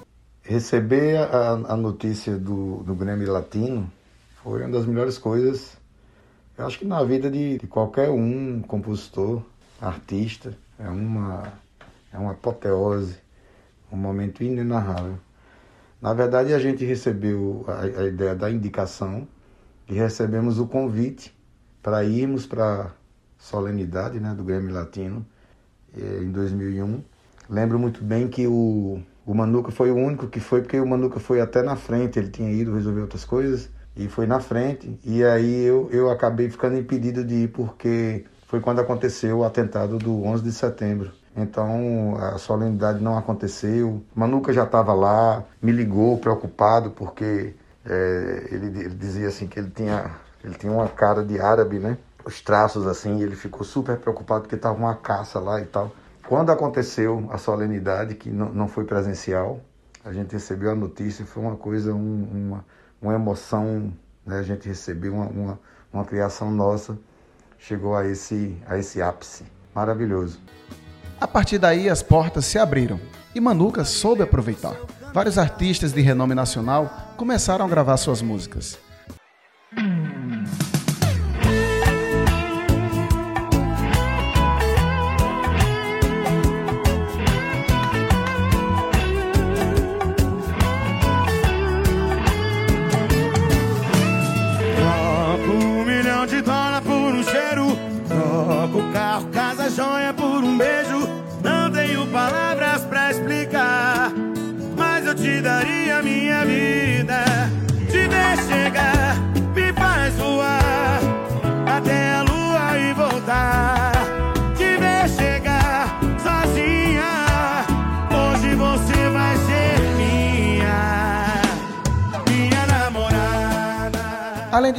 Receber 0.46 1.20
a, 1.20 1.52
a 1.52 1.78
notícia 1.78 2.38
do, 2.38 2.84
do 2.84 2.94
Grêmio 2.94 3.32
Latino 3.32 3.90
foi 4.44 4.62
uma 4.62 4.72
das 4.72 4.86
melhores 4.86 5.18
coisas, 5.18 5.78
eu 6.58 6.68
acho 6.68 6.78
que 6.78 6.86
na 6.86 7.02
vida 7.02 7.32
de, 7.32 7.58
de 7.58 7.66
qualquer 7.66 8.10
um, 8.10 8.62
compositor, 8.62 9.42
artista, 9.80 10.54
é 10.78 10.90
uma, 10.90 11.44
é 12.12 12.18
uma 12.18 12.32
apoteose, 12.32 13.16
um 13.90 13.96
momento 13.96 14.44
inenarrável. 14.44 15.18
Na 16.02 16.14
verdade, 16.14 16.54
a 16.54 16.60
gente 16.60 16.84
recebeu 16.84 17.64
a, 17.66 18.02
a 18.02 18.08
ideia 18.08 18.36
da 18.36 18.52
indicação 18.52 19.26
e 19.88 19.94
recebemos 19.94 20.60
o 20.60 20.68
convite 20.68 21.34
para 21.82 22.04
irmos 22.04 22.46
para 22.46 22.82
a 22.82 22.92
solenidade 23.40 24.20
né, 24.20 24.34
do 24.36 24.44
Grêmio 24.44 24.74
Latino 24.74 25.26
eh, 25.98 26.20
em 26.22 26.32
2001. 26.34 27.02
Lembro 27.50 27.80
muito 27.80 28.04
bem 28.04 28.28
que 28.28 28.46
o, 28.46 29.02
o 29.26 29.34
Manuca 29.34 29.72
foi 29.72 29.90
o 29.92 29.96
único 29.96 30.28
que 30.28 30.40
foi, 30.40 30.62
porque 30.62 30.80
o 30.80 30.86
Manuca 30.86 31.20
foi 31.20 31.40
até 31.40 31.62
na 31.62 31.76
frente, 31.76 32.20
ele 32.20 32.30
tinha 32.30 32.52
ido 32.52 32.76
resolver 32.76 33.02
outras 33.02 33.24
coisas 33.24 33.70
e 33.96 34.08
foi 34.08 34.28
na 34.28 34.40
frente. 34.40 35.00
E 35.04 35.24
aí 35.24 35.64
eu, 35.64 35.90
eu 35.92 36.10
acabei 36.10 36.50
ficando 36.50 36.78
impedido 36.78 37.24
de 37.24 37.44
ir 37.44 37.48
porque 37.50 38.26
foi 38.48 38.60
quando 38.60 38.80
aconteceu 38.80 39.40
o 39.40 39.44
atentado 39.44 39.98
do 39.98 40.24
11 40.24 40.44
de 40.44 40.52
setembro. 40.52 41.12
Então 41.36 42.16
a 42.18 42.38
solenidade 42.38 43.02
não 43.02 43.18
aconteceu. 43.18 44.04
Manuca 44.14 44.52
já 44.52 44.64
estava 44.64 44.94
lá, 44.94 45.44
me 45.62 45.72
ligou 45.72 46.18
preocupado 46.18 46.92
porque 46.92 47.56
é, 47.86 48.48
ele, 48.52 48.68
ele, 48.68 48.96
dizia 48.96 49.28
assim 49.28 49.48
que 49.48 49.60
ele 49.60 49.72
tinha, 49.72 50.12
ele 50.44 50.54
tinha 50.56 50.72
uma 50.72 50.88
cara 50.88 51.24
de 51.24 51.40
árabe, 51.40 51.80
né? 51.80 51.98
Os 52.26 52.42
traços 52.42 52.88
assim, 52.88 53.22
ele 53.22 53.36
ficou 53.36 53.64
super 53.64 53.98
preocupado 53.98 54.42
porque 54.42 54.56
estava 54.56 54.78
uma 54.78 54.96
caça 54.96 55.40
lá 55.40 55.60
e 55.60 55.66
tal. 55.66 55.92
Quando 56.28 56.52
aconteceu 56.52 57.28
a 57.32 57.38
solenidade, 57.38 58.16
que 58.16 58.30
não, 58.30 58.50
não 58.54 58.68
foi 58.68 58.86
presencial, 58.86 59.60
a 60.06 60.12
gente 60.12 60.32
recebeu 60.32 60.72
a 60.72 60.76
notícia, 60.76 61.26
foi 61.26 61.44
uma 61.44 61.56
coisa, 61.56 61.94
um, 61.94 62.24
uma, 62.24 62.66
uma 63.02 63.14
emoção, 63.14 63.94
né? 64.26 64.40
a 64.40 64.44
gente 64.44 64.68
recebeu 64.68 65.14
uma, 65.14 65.26
uma, 65.28 65.60
uma 65.92 66.06
criação 66.06 66.50
nossa, 66.50 66.98
chegou 67.58 67.96
a 67.96 68.06
esse, 68.06 68.58
a 68.68 68.78
esse 68.78 69.02
ápice. 69.02 69.46
Maravilhoso. 69.76 70.40
A 71.20 71.28
partir 71.28 71.58
daí, 71.58 71.90
as 71.90 72.04
portas 72.04 72.46
se 72.46 72.60
abriram 72.60 73.00
e 73.34 73.40
Manuca 73.40 73.84
soube 73.84 74.22
aproveitar. 74.22 74.76
Vários 75.14 75.38
artistas 75.38 75.94
de 75.94 76.02
renome 76.02 76.36
nacional 76.36 76.92
começaram 77.18 77.66
a 77.66 77.68
gravar 77.68 77.98
suas 77.98 78.22
músicas. 78.22 78.78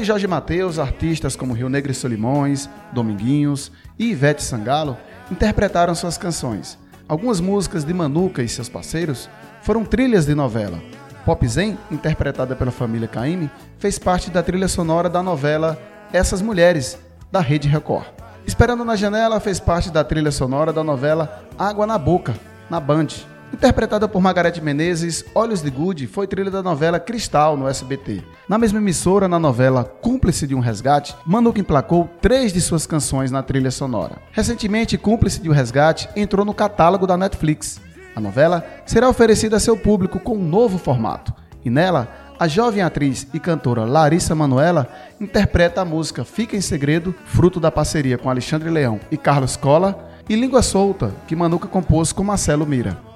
Jorge 0.05 0.27
Mateus, 0.27 0.79
artistas 0.79 1.35
como 1.35 1.55
Rio 1.55 1.69
Negro 1.69 1.91
e 1.91 1.95
Solimões, 1.95 2.69
Dominguinhos 2.93 3.73
e 3.99 4.11
Ivete 4.11 4.43
Sangalo 4.43 4.97
interpretaram 5.31 5.95
suas 5.95 6.19
canções. 6.19 6.79
Algumas 7.09 7.41
músicas 7.41 7.85
de 7.85 7.93
Manuca 7.93 8.43
e 8.43 8.49
seus 8.49 8.69
parceiros 8.69 9.29
foram 9.63 9.85
trilhas 9.85 10.27
de 10.27 10.35
novela. 10.35 10.79
Pop 11.25 11.47
Zen, 11.49 11.79
interpretada 11.91 12.55
pela 12.55 12.71
família 12.71 13.09
Caymmi, 13.09 13.51
fez 13.79 13.99
parte 13.99 14.31
da 14.31 14.43
trilha 14.43 14.69
sonora 14.69 15.09
da 15.09 15.23
novela 15.23 15.79
Essas 16.13 16.43
Mulheres, 16.43 16.99
da 17.33 17.41
Rede 17.41 17.67
Record. 17.67 18.07
Esperando 18.47 18.85
na 18.85 18.95
Janela 18.95 19.41
fez 19.41 19.59
parte 19.59 19.91
da 19.91 20.05
trilha 20.05 20.31
sonora 20.31 20.73
da 20.73 20.85
novela 20.85 21.45
Água 21.59 21.87
na 21.87 21.97
Boca, 21.97 22.35
na 22.69 22.79
Band. 22.79 23.09
Interpretada 23.53 24.09
por 24.09 24.21
Margarete 24.21 24.61
Menezes, 24.61 25.25
Olhos 25.35 25.63
de 25.63 25.71
Good 25.71 26.07
foi 26.09 26.27
trilha 26.27 26.51
da 26.51 26.63
novela 26.63 26.99
Cristal 26.99 27.57
no 27.57 27.69
SBT. 27.69 28.23
Na 28.49 28.59
mesma 28.59 28.79
emissora, 28.79 29.29
na 29.29 29.39
novela 29.39 29.85
Cúmplice 29.85 30.47
de 30.47 30.55
um 30.55 30.61
Resgate, 30.61 31.15
Manuca 31.25 31.61
emplacou 31.61 32.09
três 32.21 32.53
de 32.53 32.61
suas 32.61 32.87
canções 32.87 33.31
na 33.31 33.43
trilha 33.43 33.71
sonora. 33.71 34.17
Recentemente, 34.33 34.99
Cúmplice 34.99 35.41
de 35.41 35.49
um 35.49 35.53
Resgate 35.53 36.09
entrou 36.17 36.45
no 36.45 36.53
catálogo 36.53 37.07
da 37.07 37.17
Netflix. 37.17 37.81
A 38.15 38.21
novela 38.21 38.65
será 38.85 39.09
oferecida 39.09 39.57
a 39.57 39.61
seu 39.61 39.77
público 39.77 40.19
com 40.19 40.37
um 40.37 40.45
novo 40.45 40.77
formato, 40.77 41.33
e 41.65 41.71
nela, 41.71 42.09
a 42.39 42.49
jovem 42.49 42.83
atriz 42.83 43.27
e 43.33 43.39
cantora 43.39 43.85
Larissa 43.85 44.35
Manuela 44.35 44.89
interpreta 45.21 45.81
a 45.81 45.85
música 45.85 46.25
Fica 46.25 46.57
em 46.57 46.61
Segredo, 46.61 47.15
fruto 47.25 47.61
da 47.61 47.71
parceria 47.71 48.19
com 48.19 48.29
Alexandre 48.29 48.69
Leão 48.69 49.01
e 49.11 49.17
Carlos 49.17 49.57
Cola, 49.57 50.11
e 50.29 50.35
Língua 50.35 50.63
Solta, 50.63 51.15
que 51.27 51.37
Manuca 51.37 51.69
compôs 51.69 52.13
com 52.13 52.25
Marcelo 52.25 52.67
Mira. 52.67 53.14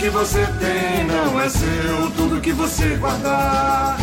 Que 0.00 0.08
você 0.08 0.46
tem 0.58 1.04
não 1.04 1.38
é 1.38 1.46
seu, 1.50 2.10
tudo 2.16 2.40
que 2.40 2.52
você 2.52 2.96
guardar 2.96 3.98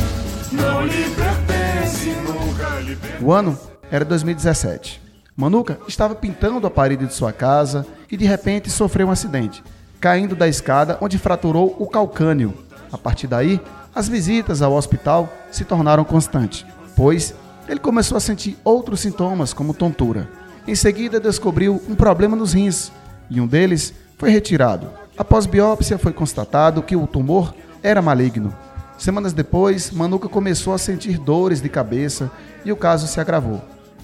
não 0.52 0.86
lhe 0.86 1.10
pertence, 1.10 2.12
nunca 2.12 2.80
lhe 2.82 2.96
pertence. 2.96 3.24
O 3.24 3.34
ano 3.34 3.58
era 3.90 4.06
2017. 4.06 5.02
Manuca 5.36 5.80
estava 5.88 6.14
pintando 6.14 6.68
a 6.68 6.70
parede 6.70 7.08
de 7.08 7.16
sua 7.16 7.34
casa 7.34 7.84
e 8.12 8.16
de 8.16 8.26
repente 8.26 8.70
sofreu 8.70 9.08
um 9.08 9.12
acidente, 9.12 9.64
caindo 10.00 10.36
da 10.36 10.48
escada 10.48 11.00
onde 11.02 11.18
fraturou 11.18 11.76
o 11.80 11.88
calcânio. 11.88 12.54
A 12.92 12.98
partir 12.98 13.26
daí, 13.26 13.60
as 13.96 14.08
visitas 14.08 14.62
ao 14.62 14.74
hospital 14.74 15.28
se 15.50 15.66
tornaram 15.66 16.04
constantes, 16.04 16.64
pois 16.96 17.34
ele 17.68 17.80
começou 17.80 18.16
a 18.16 18.22
sentir 18.22 18.56
outros 18.64 19.00
sintomas 19.00 19.52
como 19.52 19.74
tontura. 19.74 20.30
Em 20.68 20.76
seguida, 20.76 21.20
descobriu 21.20 21.82
um 21.90 21.96
problema 21.96 22.36
nos 22.36 22.54
rins 22.54 22.92
e 23.32 23.42
um 23.42 23.48
deles 23.48 23.96
foi 24.16 24.30
retirado. 24.30 25.07
Após 25.18 25.48
biópsia, 25.48 25.98
foi 25.98 26.14
constatado 26.14 26.84
que 26.84 26.96
o 26.96 27.08
tumor 27.08 27.54
era 27.82 28.02
maligno. 28.02 28.54
Semanas 29.00 29.34
depois, 29.34 29.90
Manuca 29.90 30.30
começou 30.30 30.74
a 30.74 30.78
sentir 30.78 31.18
dores 31.18 31.60
de 31.60 31.70
cabeça 31.70 32.30
e 32.64 32.72
o 32.72 32.78
caso 32.78 33.08
se 33.08 33.20
agravou. 33.20 33.62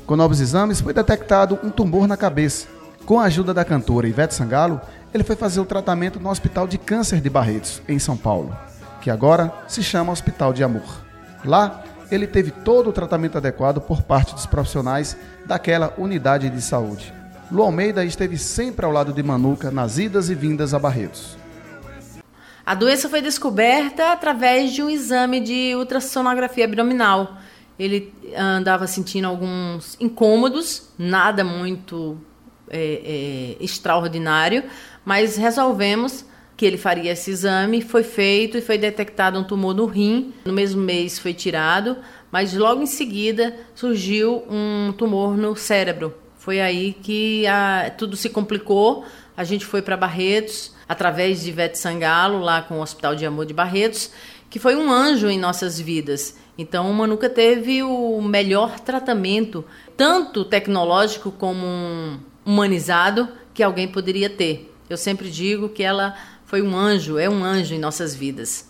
Com 0.08 0.16
novos 0.16 0.40
exames, 0.40 0.82
foi 0.82 0.92
detectado 0.92 1.60
um 1.64 1.70
tumor 1.70 2.08
na 2.08 2.18
cabeça. 2.18 2.68
Com 3.06 3.20
a 3.20 3.26
ajuda 3.26 3.54
da 3.54 3.64
cantora 3.64 4.08
Ivete 4.08 4.34
Sangalo, 4.34 4.82
ele 5.14 5.24
foi 5.24 5.36
fazer 5.36 5.60
o 5.60 5.66
tratamento 5.66 6.20
no 6.20 6.30
Hospital 6.30 6.68
de 6.68 6.80
Câncer 6.80 7.22
de 7.22 7.30
Barretos, 7.30 7.82
em 7.88 8.00
São 8.00 8.18
Paulo, 8.18 8.56
que 9.00 9.12
agora 9.12 9.54
se 9.68 9.84
chama 9.84 10.12
Hospital 10.12 10.52
de 10.52 10.64
Amor. 10.64 11.06
Lá, 11.46 11.84
ele 12.10 12.26
teve 12.26 12.50
todo 12.50 12.90
o 12.90 12.94
tratamento 12.94 13.38
adequado 13.38 13.80
por 13.80 14.02
parte 14.02 14.34
dos 14.34 14.46
profissionais 14.46 15.16
daquela 15.46 15.94
unidade 15.98 16.50
de 16.50 16.62
saúde. 16.62 17.14
Lu 17.54 17.62
Almeida 17.62 18.04
esteve 18.04 18.36
sempre 18.36 18.84
ao 18.84 18.92
lado 18.92 19.14
de 19.14 19.22
Manuca 19.22 19.70
nas 19.70 20.00
idas 20.00 20.28
e 20.28 20.34
vindas 20.34 20.74
a 20.74 20.80
Barretos. 20.80 21.38
A 22.66 22.74
doença 22.74 23.08
foi 23.08 23.22
descoberta 23.22 24.12
através 24.12 24.74
de 24.74 24.82
um 24.82 24.90
exame 24.90 25.40
de 25.40 25.76
ultrassonografia 25.76 26.66
abdominal. 26.66 27.38
Ele 27.78 28.12
andava 28.36 28.88
sentindo 28.88 29.28
alguns 29.28 29.96
incômodos, 30.00 30.90
nada 30.98 31.44
muito 31.44 32.18
é, 32.72 33.58
é, 33.60 33.64
extraordinário, 33.64 34.64
mas 35.06 35.38
resolvemos 35.38 36.26
que 36.58 36.66
ele 36.66 36.78
faria 36.78 37.12
esse 37.12 37.30
exame, 37.30 37.82
foi 37.84 38.02
feito 38.02 38.58
e 38.58 38.62
foi 38.62 38.80
detectado 38.80 39.38
um 39.38 39.44
tumor 39.44 39.76
no 39.76 39.86
rim. 39.86 40.34
No 40.46 40.54
mesmo 40.54 40.82
mês 40.82 41.20
foi 41.20 41.36
tirado, 41.36 41.98
mas 42.32 42.56
logo 42.56 42.82
em 42.82 42.88
seguida 42.88 43.56
surgiu 43.76 44.44
um 44.50 44.92
tumor 44.94 45.38
no 45.38 45.56
cérebro. 45.56 46.23
Foi 46.44 46.60
aí 46.60 46.92
que 46.92 47.48
a, 47.48 47.90
tudo 47.98 48.18
se 48.18 48.30
complicou. 48.30 49.06
A 49.36 49.46
gente 49.46 49.66
foi 49.66 49.82
para 49.82 49.96
Barretos, 49.96 50.74
através 50.90 51.42
de 51.42 51.48
Ivete 51.48 51.80
Sangalo, 51.80 52.40
lá 52.40 52.62
com 52.62 52.80
o 52.80 52.82
Hospital 52.82 53.16
de 53.16 53.26
Amor 53.26 53.46
de 53.46 53.54
Barretos, 53.54 54.12
que 54.50 54.60
foi 54.60 54.76
um 54.76 54.92
anjo 54.92 55.30
em 55.30 55.40
nossas 55.40 55.80
vidas. 55.80 56.36
Então, 56.58 56.92
Manuca 56.92 57.30
teve 57.30 57.82
o 57.82 58.22
melhor 58.22 58.78
tratamento, 58.82 59.64
tanto 59.96 60.44
tecnológico 60.44 61.32
como 61.32 61.66
um 61.66 62.20
humanizado, 62.46 63.30
que 63.54 63.64
alguém 63.64 63.88
poderia 63.88 64.30
ter. 64.30 64.70
Eu 64.90 64.98
sempre 64.98 65.30
digo 65.30 65.70
que 65.70 65.82
ela 65.82 66.14
foi 66.44 66.62
um 66.62 66.76
anjo, 66.76 67.18
é 67.18 67.30
um 67.30 67.42
anjo 67.42 67.74
em 67.74 67.80
nossas 67.80 68.14
vidas. 68.14 68.70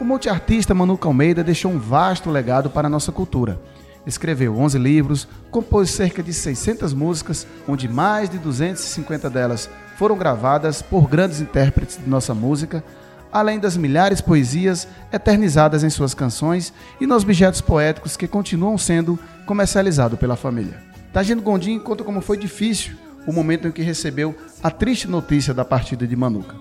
O 0.00 0.04
multiartista 0.04 0.72
Manuca 0.72 1.06
Almeida 1.06 1.44
deixou 1.44 1.70
um 1.70 1.78
vasto 1.78 2.30
legado 2.30 2.70
para 2.70 2.86
a 2.86 2.90
nossa 2.90 3.12
cultura. 3.12 3.60
Escreveu 4.06 4.56
11 4.56 4.78
livros, 4.78 5.28
compôs 5.50 5.90
cerca 5.90 6.22
de 6.22 6.32
600 6.32 6.92
músicas, 6.92 7.46
onde 7.66 7.88
mais 7.88 8.28
de 8.28 8.38
250 8.38 9.30
delas 9.30 9.70
foram 9.96 10.16
gravadas 10.16 10.82
por 10.82 11.08
grandes 11.08 11.40
intérpretes 11.40 11.98
de 12.02 12.08
nossa 12.08 12.34
música, 12.34 12.84
além 13.32 13.58
das 13.58 13.76
milhares 13.76 14.18
de 14.18 14.24
poesias 14.24 14.86
eternizadas 15.12 15.82
em 15.82 15.90
suas 15.90 16.14
canções 16.14 16.72
e 17.00 17.06
nos 17.06 17.22
objetos 17.22 17.60
poéticos 17.60 18.16
que 18.16 18.28
continuam 18.28 18.76
sendo 18.78 19.18
comercializados 19.46 20.18
pela 20.18 20.36
família. 20.36 20.82
Tagino 21.12 21.42
Gondim 21.42 21.78
conta 21.78 22.04
como 22.04 22.20
foi 22.20 22.36
difícil 22.36 22.96
o 23.26 23.32
momento 23.32 23.66
em 23.66 23.72
que 23.72 23.82
recebeu 23.82 24.34
a 24.62 24.70
triste 24.70 25.08
notícia 25.08 25.54
da 25.54 25.64
partida 25.64 26.06
de 26.06 26.14
Manuca. 26.14 26.54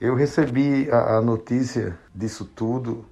Eu 0.00 0.14
recebi 0.14 0.88
a, 0.90 1.16
a 1.16 1.20
notícia 1.20 1.98
disso 2.14 2.44
tudo, 2.44 3.04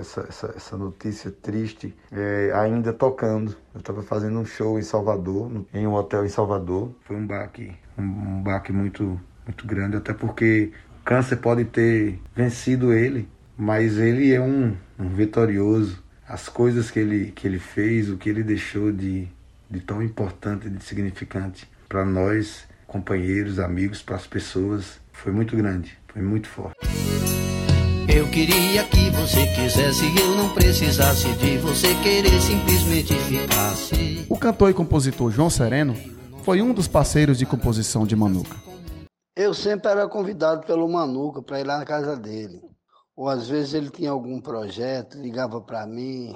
essa, 0.00 0.20
essa, 0.28 0.54
essa, 0.56 0.76
notícia 0.76 1.30
triste, 1.30 1.94
é, 2.10 2.52
ainda 2.54 2.92
tocando. 2.92 3.56
Eu 3.74 3.80
estava 3.80 4.02
fazendo 4.02 4.38
um 4.38 4.44
show 4.44 4.78
em 4.78 4.82
Salvador, 4.82 5.64
em 5.72 5.86
um 5.86 5.94
hotel 5.94 6.24
em 6.24 6.28
Salvador. 6.28 6.92
Foi 7.02 7.16
um 7.16 7.26
baque, 7.26 7.72
um, 7.96 8.42
baque 8.42 8.72
muito, 8.72 9.20
muito 9.46 9.66
grande, 9.66 9.96
até 9.96 10.12
porque 10.12 10.72
o 11.00 11.04
câncer 11.04 11.36
pode 11.36 11.64
ter 11.64 12.20
vencido 12.34 12.92
ele, 12.92 13.28
mas 13.56 13.98
ele 13.98 14.32
é 14.32 14.40
um, 14.40 14.76
um 14.98 15.08
vitorioso. 15.08 16.02
As 16.26 16.48
coisas 16.48 16.90
que 16.90 16.98
ele, 16.98 17.32
que 17.32 17.46
ele 17.46 17.58
fez, 17.58 18.10
o 18.10 18.16
que 18.16 18.28
ele 18.28 18.42
deixou 18.42 18.92
de, 18.92 19.28
de 19.70 19.80
tão 19.80 20.02
importante, 20.02 20.68
de 20.68 20.82
significante 20.82 21.68
para 21.88 22.04
nós, 22.04 22.68
companheiros, 22.86 23.58
amigos, 23.58 24.02
para 24.02 24.16
as 24.16 24.26
pessoas, 24.26 25.00
foi 25.12 25.32
muito 25.32 25.56
grande. 25.56 25.96
Foi 26.08 26.22
muito 26.22 26.48
forte. 26.48 26.76
Eu 28.10 28.28
queria 28.30 28.84
que 28.88 29.10
você 29.10 29.46
quisesse 29.54 30.06
e 30.06 30.18
eu 30.18 30.34
não 30.34 30.54
precisasse 30.54 31.30
de 31.36 31.58
você 31.58 31.88
querer, 32.02 32.40
simplesmente 32.40 33.14
ficasse. 33.14 34.26
O 34.30 34.38
cantor 34.38 34.70
e 34.70 34.74
compositor 34.74 35.30
João 35.30 35.50
Sereno 35.50 35.94
foi 36.42 36.62
um 36.62 36.72
dos 36.72 36.88
parceiros 36.88 37.36
de 37.36 37.44
composição 37.44 38.06
de 38.06 38.16
Manuca. 38.16 38.56
Eu 39.36 39.52
sempre 39.52 39.90
era 39.90 40.08
convidado 40.08 40.66
pelo 40.66 40.88
Manuca 40.88 41.42
para 41.42 41.60
ir 41.60 41.64
lá 41.64 41.78
na 41.78 41.84
casa 41.84 42.16
dele. 42.16 42.62
Ou 43.14 43.28
às 43.28 43.46
vezes 43.46 43.74
ele 43.74 43.90
tinha 43.90 44.10
algum 44.10 44.40
projeto, 44.40 45.18
ligava 45.18 45.60
para 45.60 45.86
mim 45.86 46.34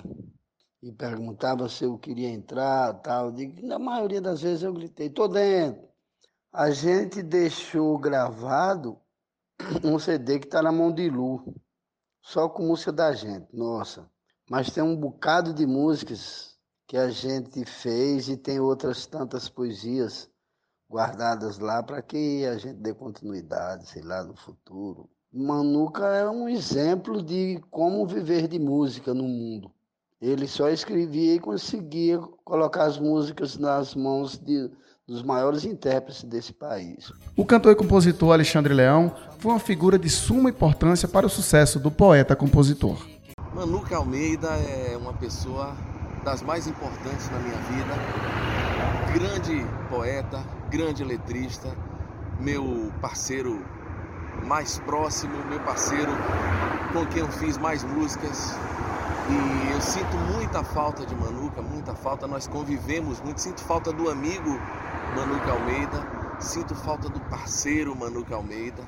e 0.83 0.93
perguntava 0.93 1.71
se 1.71 1.85
eu 1.85 1.97
queria 1.97 2.29
entrar, 2.29 2.93
tal. 2.95 3.33
Na 3.63 3.79
maioria 3.79 4.21
das 4.21 4.43
vezes 4.43 4.63
eu 4.63 4.75
gritei, 4.75 5.09
tô 5.09 5.27
dentro. 5.27 5.83
A 6.53 6.71
gente 6.71 7.23
deixou 7.23 7.97
gravado 7.99 8.99
um 9.83 9.99
CD 9.99 10.39
que 10.39 10.47
está 10.47 10.61
na 10.63 10.73
mão 10.73 10.93
de 10.93 11.09
Lu, 11.09 11.43
só 12.23 12.49
com 12.49 12.67
música 12.67 12.93
da 12.93 13.13
gente, 13.13 13.49
nossa. 13.53 14.09
Mas 14.49 14.71
tem 14.71 14.83
um 14.83 14.97
bocado 14.97 15.53
de 15.53 15.67
músicas 15.67 16.57
que 16.87 16.97
a 16.97 17.11
gente 17.11 17.65
fez 17.65 18.29
e 18.29 18.37
tem 18.37 18.61
outras 18.61 19.07
tantas 19.07 19.49
poesias 19.49 20.31
guardadas 20.89 21.59
lá 21.59 21.83
para 21.83 22.03
que 22.03 22.45
a 22.47 22.57
gente 22.59 22.77
dê 22.77 22.95
continuidade, 22.95 23.89
sei 23.89 24.03
lá, 24.03 24.23
no 24.23 24.37
futuro. 24.37 25.09
Manuca 25.33 26.07
é 26.07 26.29
um 26.29 26.49
exemplo 26.49 27.23
de 27.23 27.59
como 27.71 28.07
viver 28.07 28.47
de 28.47 28.59
música 28.59 29.15
no 29.15 29.25
mundo. 29.25 29.73
Ele 30.21 30.47
só 30.47 30.69
escrevia 30.69 31.35
e 31.35 31.41
conseguia 31.41 32.19
colocar 32.45 32.85
as 32.85 32.99
músicas 32.99 33.57
nas 33.57 33.95
mãos 33.95 34.39
de, 34.39 34.71
dos 35.13 35.23
maiores 35.23 35.65
intérpretes 35.65 36.25
desse 36.25 36.53
país. 36.53 37.13
O 37.37 37.45
cantor 37.45 37.73
e 37.73 37.77
compositor 37.77 38.33
Alexandre 38.33 38.73
Leão 38.73 39.15
foi 39.39 39.53
uma 39.53 39.61
figura 39.61 39.99
de 39.99 40.09
suma 40.09 40.49
importância 40.49 41.07
para 41.07 41.27
o 41.27 41.31
sucesso 41.31 41.79
do 41.79 41.91
poeta-compositor. 41.91 42.97
Manuca 43.55 43.97
Almeida 43.97 44.49
é 44.49 44.97
uma 44.97 45.13
pessoa 45.13 45.77
das 46.25 46.41
mais 46.41 46.67
importantes 46.67 47.31
na 47.31 47.39
minha 47.41 47.59
vida. 47.59 47.95
Grande 49.13 49.67
poeta, 49.91 50.43
grande 50.71 51.05
letrista, 51.05 51.77
meu 52.41 52.91
parceiro 53.03 53.63
mais 54.47 54.79
próximo, 54.79 55.35
meu 55.51 55.61
parceiro 55.61 56.13
com 56.93 57.05
quem 57.07 57.21
eu 57.21 57.29
fiz 57.29 57.59
mais 57.59 57.85
músicas. 57.85 58.57
E 59.29 59.73
eu 59.73 59.81
sinto 59.81 60.17
muita 60.35 60.65
falta 60.65 61.07
de 61.07 61.15
Manuca, 61.15 61.63
muita 61.63 61.95
falta. 61.95 62.27
Nós 62.27 62.49
convivemos 62.49 63.21
muito, 63.21 63.41
sinto 63.41 63.63
falta 63.63 63.93
do 63.93 64.11
amigo 64.11 64.51
Manuca 65.17 65.53
Almeida, 65.53 66.37
sinto 66.41 66.75
falta 66.75 67.09
do 67.09 67.21
parceiro 67.21 67.95
Manuca 67.95 68.35
Almeida. 68.35 68.83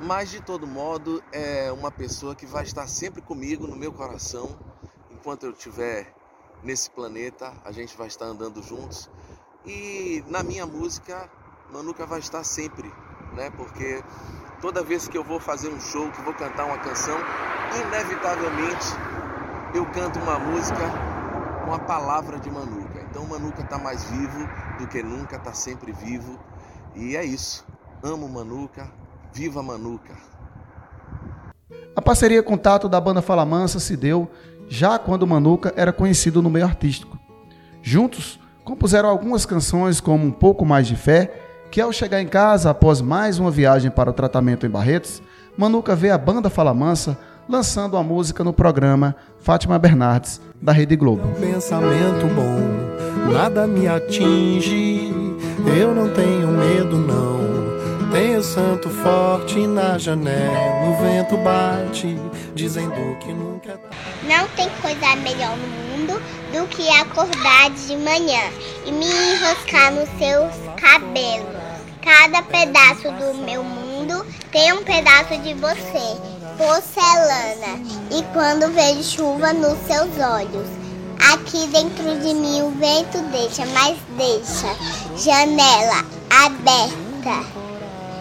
Mas 0.00 0.30
de 0.30 0.40
todo 0.40 0.66
modo, 0.66 1.22
é 1.30 1.70
uma 1.70 1.92
pessoa 1.92 2.34
que 2.34 2.44
vai 2.44 2.64
estar 2.64 2.88
sempre 2.88 3.22
comigo 3.22 3.68
no 3.68 3.76
meu 3.76 3.92
coração. 3.92 4.58
Enquanto 5.10 5.44
eu 5.44 5.52
estiver 5.52 6.12
nesse 6.64 6.90
planeta, 6.90 7.52
a 7.64 7.70
gente 7.70 7.96
vai 7.96 8.08
estar 8.08 8.24
andando 8.24 8.60
juntos. 8.62 9.08
E 9.64 10.24
na 10.26 10.42
minha 10.42 10.66
música, 10.66 11.30
Manuca 11.72 12.04
vai 12.04 12.18
estar 12.18 12.42
sempre, 12.42 12.92
né? 13.34 13.48
Porque 13.50 14.02
toda 14.60 14.82
vez 14.82 15.06
que 15.06 15.16
eu 15.16 15.22
vou 15.22 15.38
fazer 15.38 15.68
um 15.68 15.80
show, 15.80 16.10
que 16.10 16.20
vou 16.22 16.34
cantar 16.34 16.64
uma 16.64 16.78
canção, 16.78 17.16
inevitavelmente 17.86 19.11
eu 19.74 19.86
canto 19.86 20.18
uma 20.18 20.38
música 20.38 20.90
com 21.64 21.72
a 21.72 21.78
palavra 21.78 22.38
de 22.38 22.50
Manuca. 22.50 23.00
Então 23.10 23.26
Manuca 23.26 23.62
está 23.62 23.78
mais 23.78 24.04
vivo 24.04 24.46
do 24.78 24.86
que 24.86 25.02
nunca, 25.02 25.36
está 25.36 25.54
sempre 25.54 25.92
vivo. 25.92 26.38
E 26.94 27.16
é 27.16 27.24
isso. 27.24 27.64
Amo 28.02 28.28
Manuca, 28.28 28.90
viva 29.32 29.62
Manuca. 29.62 30.14
A 31.96 32.02
parceria 32.02 32.42
contato 32.42 32.88
da 32.88 33.00
banda 33.00 33.22
Fala 33.22 33.46
Mansa 33.46 33.80
se 33.80 33.96
deu 33.96 34.30
já 34.68 34.98
quando 34.98 35.26
Manuca 35.26 35.72
era 35.74 35.92
conhecido 35.92 36.42
no 36.42 36.50
meio 36.50 36.66
artístico. 36.66 37.18
Juntos, 37.80 38.38
compuseram 38.64 39.08
algumas 39.08 39.46
canções 39.46 40.00
como 40.00 40.26
Um 40.26 40.30
Pouco 40.30 40.66
Mais 40.66 40.86
de 40.86 40.96
Fé, 40.96 41.32
que 41.70 41.80
ao 41.80 41.92
chegar 41.92 42.20
em 42.20 42.28
casa 42.28 42.70
após 42.70 43.00
mais 43.00 43.38
uma 43.38 43.50
viagem 43.50 43.90
para 43.90 44.10
o 44.10 44.12
tratamento 44.12 44.66
em 44.66 44.70
Barretos, 44.70 45.22
Manuca 45.56 45.96
vê 45.96 46.10
a 46.10 46.18
banda 46.18 46.50
Fala 46.50 46.74
Mansa 46.74 47.18
lançando 47.48 47.96
a 47.96 48.02
música 48.02 48.44
no 48.44 48.52
programa 48.52 49.14
Fátima 49.40 49.78
Bernardes, 49.78 50.40
da 50.60 50.72
Rede 50.72 50.96
Globo. 50.96 51.22
Pensamento 51.40 52.26
bom, 52.34 53.32
nada 53.32 53.66
me 53.66 53.88
atinge, 53.88 55.12
eu 55.78 55.94
não 55.94 56.08
tenho 56.12 56.48
medo 56.48 56.96
não. 56.96 57.42
Tenho 58.12 58.42
santo 58.42 58.90
forte 58.90 59.66
na 59.66 59.96
janela, 59.96 60.86
o 60.86 61.02
vento 61.02 61.34
bate, 61.38 62.14
dizendo 62.54 63.16
que 63.18 63.32
nunca 63.32 63.70
é 63.72 63.78
Não 64.28 64.46
tem 64.48 64.68
coisa 64.82 65.16
melhor 65.16 65.56
no 65.56 65.66
mundo 65.66 66.22
do 66.52 66.68
que 66.68 66.86
acordar 66.90 67.70
de 67.70 67.96
manhã 67.96 68.50
e 68.84 68.92
me 68.92 69.06
enroscar 69.06 69.92
nos 69.94 70.10
seus 70.18 70.52
cabelos. 70.76 71.48
Cada 72.02 72.42
pedaço 72.42 73.10
do 73.12 73.42
meu 73.42 73.64
mundo 73.64 74.26
tem 74.50 74.74
um 74.74 74.84
pedaço 74.84 75.38
de 75.38 75.54
você, 75.54 76.20
porcelana. 76.62 77.82
E 78.10 78.22
quando 78.32 78.72
vejo 78.72 79.02
chuva 79.02 79.52
nos 79.52 79.76
seus 79.86 80.16
olhos, 80.18 80.68
aqui 81.32 81.66
dentro 81.68 82.20
de 82.20 82.34
mim 82.34 82.62
o 82.62 82.70
vento 82.70 83.18
deixa, 83.32 83.66
mas 83.66 83.98
deixa 84.16 84.68
janela 85.16 86.04
aberta. 86.30 87.62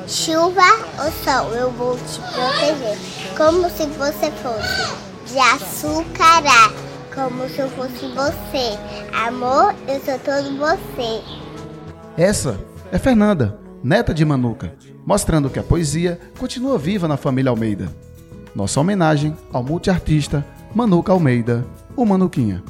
Chuva 0.08 0.66
ou 0.98 1.12
sol, 1.24 1.54
eu 1.54 1.72
vou 1.72 1.96
te 1.96 2.20
proteger, 2.34 2.98
como 3.38 3.70
se 3.70 3.86
você 3.86 4.32
fosse 4.42 5.32
de 5.32 5.40
açúcar, 5.40 6.74
como 7.14 7.48
se 7.48 7.60
eu 7.60 7.70
fosse 7.70 8.08
você. 8.14 8.78
Amor, 9.14 9.76
eu 9.88 10.02
sou 10.04 10.20
todo 10.20 10.58
você. 10.58 11.22
Essa 12.18 12.60
é 12.92 12.98
Fernanda, 12.98 13.58
neta 13.82 14.14
de 14.14 14.26
Manuca, 14.26 14.76
mostrando 15.06 15.50
que 15.50 15.60
a 15.60 15.64
poesia 15.64 16.20
continua 16.38 16.78
viva 16.78 17.08
na 17.08 17.16
família 17.16 17.50
Almeida. 17.50 17.90
Nossa 18.56 18.80
homenagem 18.80 19.36
ao 19.52 19.64
multiartista 19.64 20.46
Manuca 20.76 21.12
Almeida, 21.12 21.66
o 21.96 22.06
Manuquinha. 22.06 22.64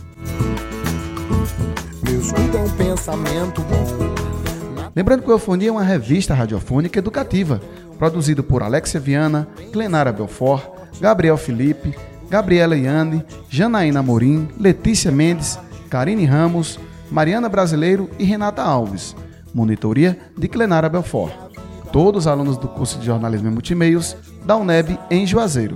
Lembrando 4.96 5.24
que 5.24 5.30
o 5.30 5.34
Eufonia 5.34 5.70
é 5.70 5.72
uma 5.72 5.84
revista 5.84 6.34
radiofônica 6.34 7.00
educativa, 7.00 7.62
produzido 7.98 8.44
por 8.44 8.62
Alexia 8.62 9.00
Viana, 9.00 9.48
Clenara 9.72 10.12
Belfort, 10.12 10.64
Gabriel 11.00 11.38
Felipe, 11.38 11.96
Gabriela 12.30 12.78
Iane, 12.78 13.26
Janaína 13.50 14.04
Morim, 14.04 14.48
Letícia 14.60 15.12
Mendes, 15.12 15.60
Karine 15.90 16.26
Ramos, 16.26 16.80
Mariana 17.10 17.50
Brasileiro 17.50 18.10
e 18.20 18.24
Renata 18.24 18.62
Alves. 18.62 19.16
Monitoria 19.54 20.18
de 20.38 20.48
Clenara 20.48 20.88
Belfort. 20.88 21.34
Todos 21.92 22.26
alunos 22.26 22.58
do 22.58 22.70
curso 22.70 22.98
de 23.00 23.06
Jornalismo 23.06 23.50
e 23.50 23.52
Multimeios 23.52 24.16
da 24.46 24.56
UNEB 24.56 24.98
em 25.10 25.26
Juazeiro. 25.26 25.76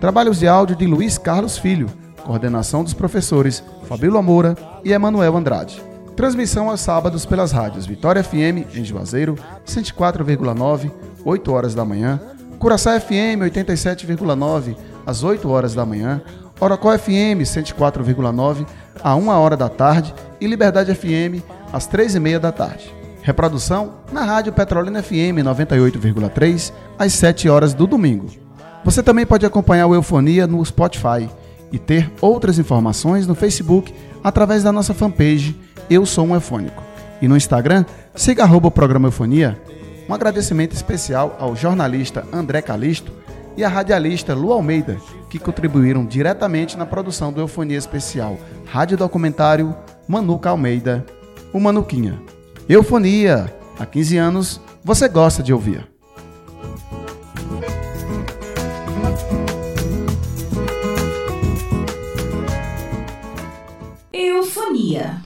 Trabalhos 0.00 0.38
de 0.38 0.48
áudio 0.48 0.76
de 0.76 0.86
Luiz 0.86 1.18
Carlos 1.18 1.58
Filho. 1.58 1.88
Coordenação 2.24 2.84
dos 2.84 2.94
professores 2.94 3.62
Fabíola 3.88 4.22
Moura 4.22 4.56
e 4.84 4.92
Emanuel 4.92 5.36
Andrade. 5.36 5.82
Transmissão 6.16 6.70
aos 6.70 6.80
sábados 6.80 7.24
pelas 7.24 7.52
rádios 7.52 7.86
Vitória 7.86 8.22
FM 8.22 8.76
em 8.76 8.84
Juazeiro, 8.84 9.36
104,9, 9.66 10.90
8 11.24 11.52
horas 11.52 11.74
da 11.74 11.84
manhã, 11.84 12.20
Curaçá 12.58 13.00
FM 13.00 13.42
87,9 13.42 14.76
às 15.04 15.24
8 15.24 15.48
horas 15.48 15.74
da 15.74 15.84
manhã, 15.84 16.22
Orocó 16.60 16.96
FM 16.96 17.42
104,9 17.42 18.66
a 19.02 19.16
1 19.16 19.28
hora 19.28 19.56
da 19.56 19.68
tarde 19.68 20.14
e 20.40 20.46
Liberdade 20.46 20.94
FM 20.94 21.42
às 21.72 21.86
3 21.86 22.14
e 22.14 22.20
meia 22.20 22.38
da 22.38 22.52
tarde. 22.52 23.01
Reprodução 23.22 24.00
na 24.10 24.24
Rádio 24.24 24.52
Petrolina 24.52 25.00
FM 25.00 25.38
98,3 25.44 26.72
às 26.98 27.12
7 27.12 27.48
horas 27.48 27.72
do 27.72 27.86
domingo. 27.86 28.26
Você 28.84 29.00
também 29.00 29.24
pode 29.24 29.46
acompanhar 29.46 29.86
o 29.86 29.94
Eufonia 29.94 30.44
no 30.44 30.64
Spotify 30.64 31.30
e 31.70 31.78
ter 31.78 32.10
outras 32.20 32.58
informações 32.58 33.26
no 33.26 33.36
Facebook 33.36 33.94
através 34.24 34.64
da 34.64 34.72
nossa 34.72 34.92
fanpage 34.92 35.56
Eu 35.88 36.04
Sou 36.04 36.26
um 36.26 36.34
Eufônico. 36.34 36.82
E 37.20 37.28
no 37.28 37.36
Instagram, 37.36 37.84
siga 38.12 38.42
arroba 38.42 38.66
o 38.66 38.72
programa 38.72 39.06
Eufonia. 39.06 39.56
Um 40.08 40.14
agradecimento 40.14 40.72
especial 40.72 41.36
ao 41.38 41.54
jornalista 41.54 42.26
André 42.32 42.60
Calisto 42.60 43.12
e 43.56 43.62
à 43.62 43.68
radialista 43.68 44.34
Lu 44.34 44.52
Almeida, 44.52 44.96
que 45.30 45.38
contribuíram 45.38 46.04
diretamente 46.04 46.76
na 46.76 46.86
produção 46.86 47.32
do 47.32 47.40
Eufonia 47.40 47.78
Especial 47.78 48.36
Rádio 48.66 48.96
Documentário 48.96 49.76
Manuca 50.08 50.50
Almeida, 50.50 51.06
o 51.52 51.60
Manuquinha. 51.60 52.31
Eufonia, 52.68 53.52
há 53.78 53.84
15 53.84 54.16
anos 54.16 54.60
você 54.84 55.08
gosta 55.08 55.42
de 55.42 55.52
ouvir. 55.52 55.86
Eufonia. 64.12 65.20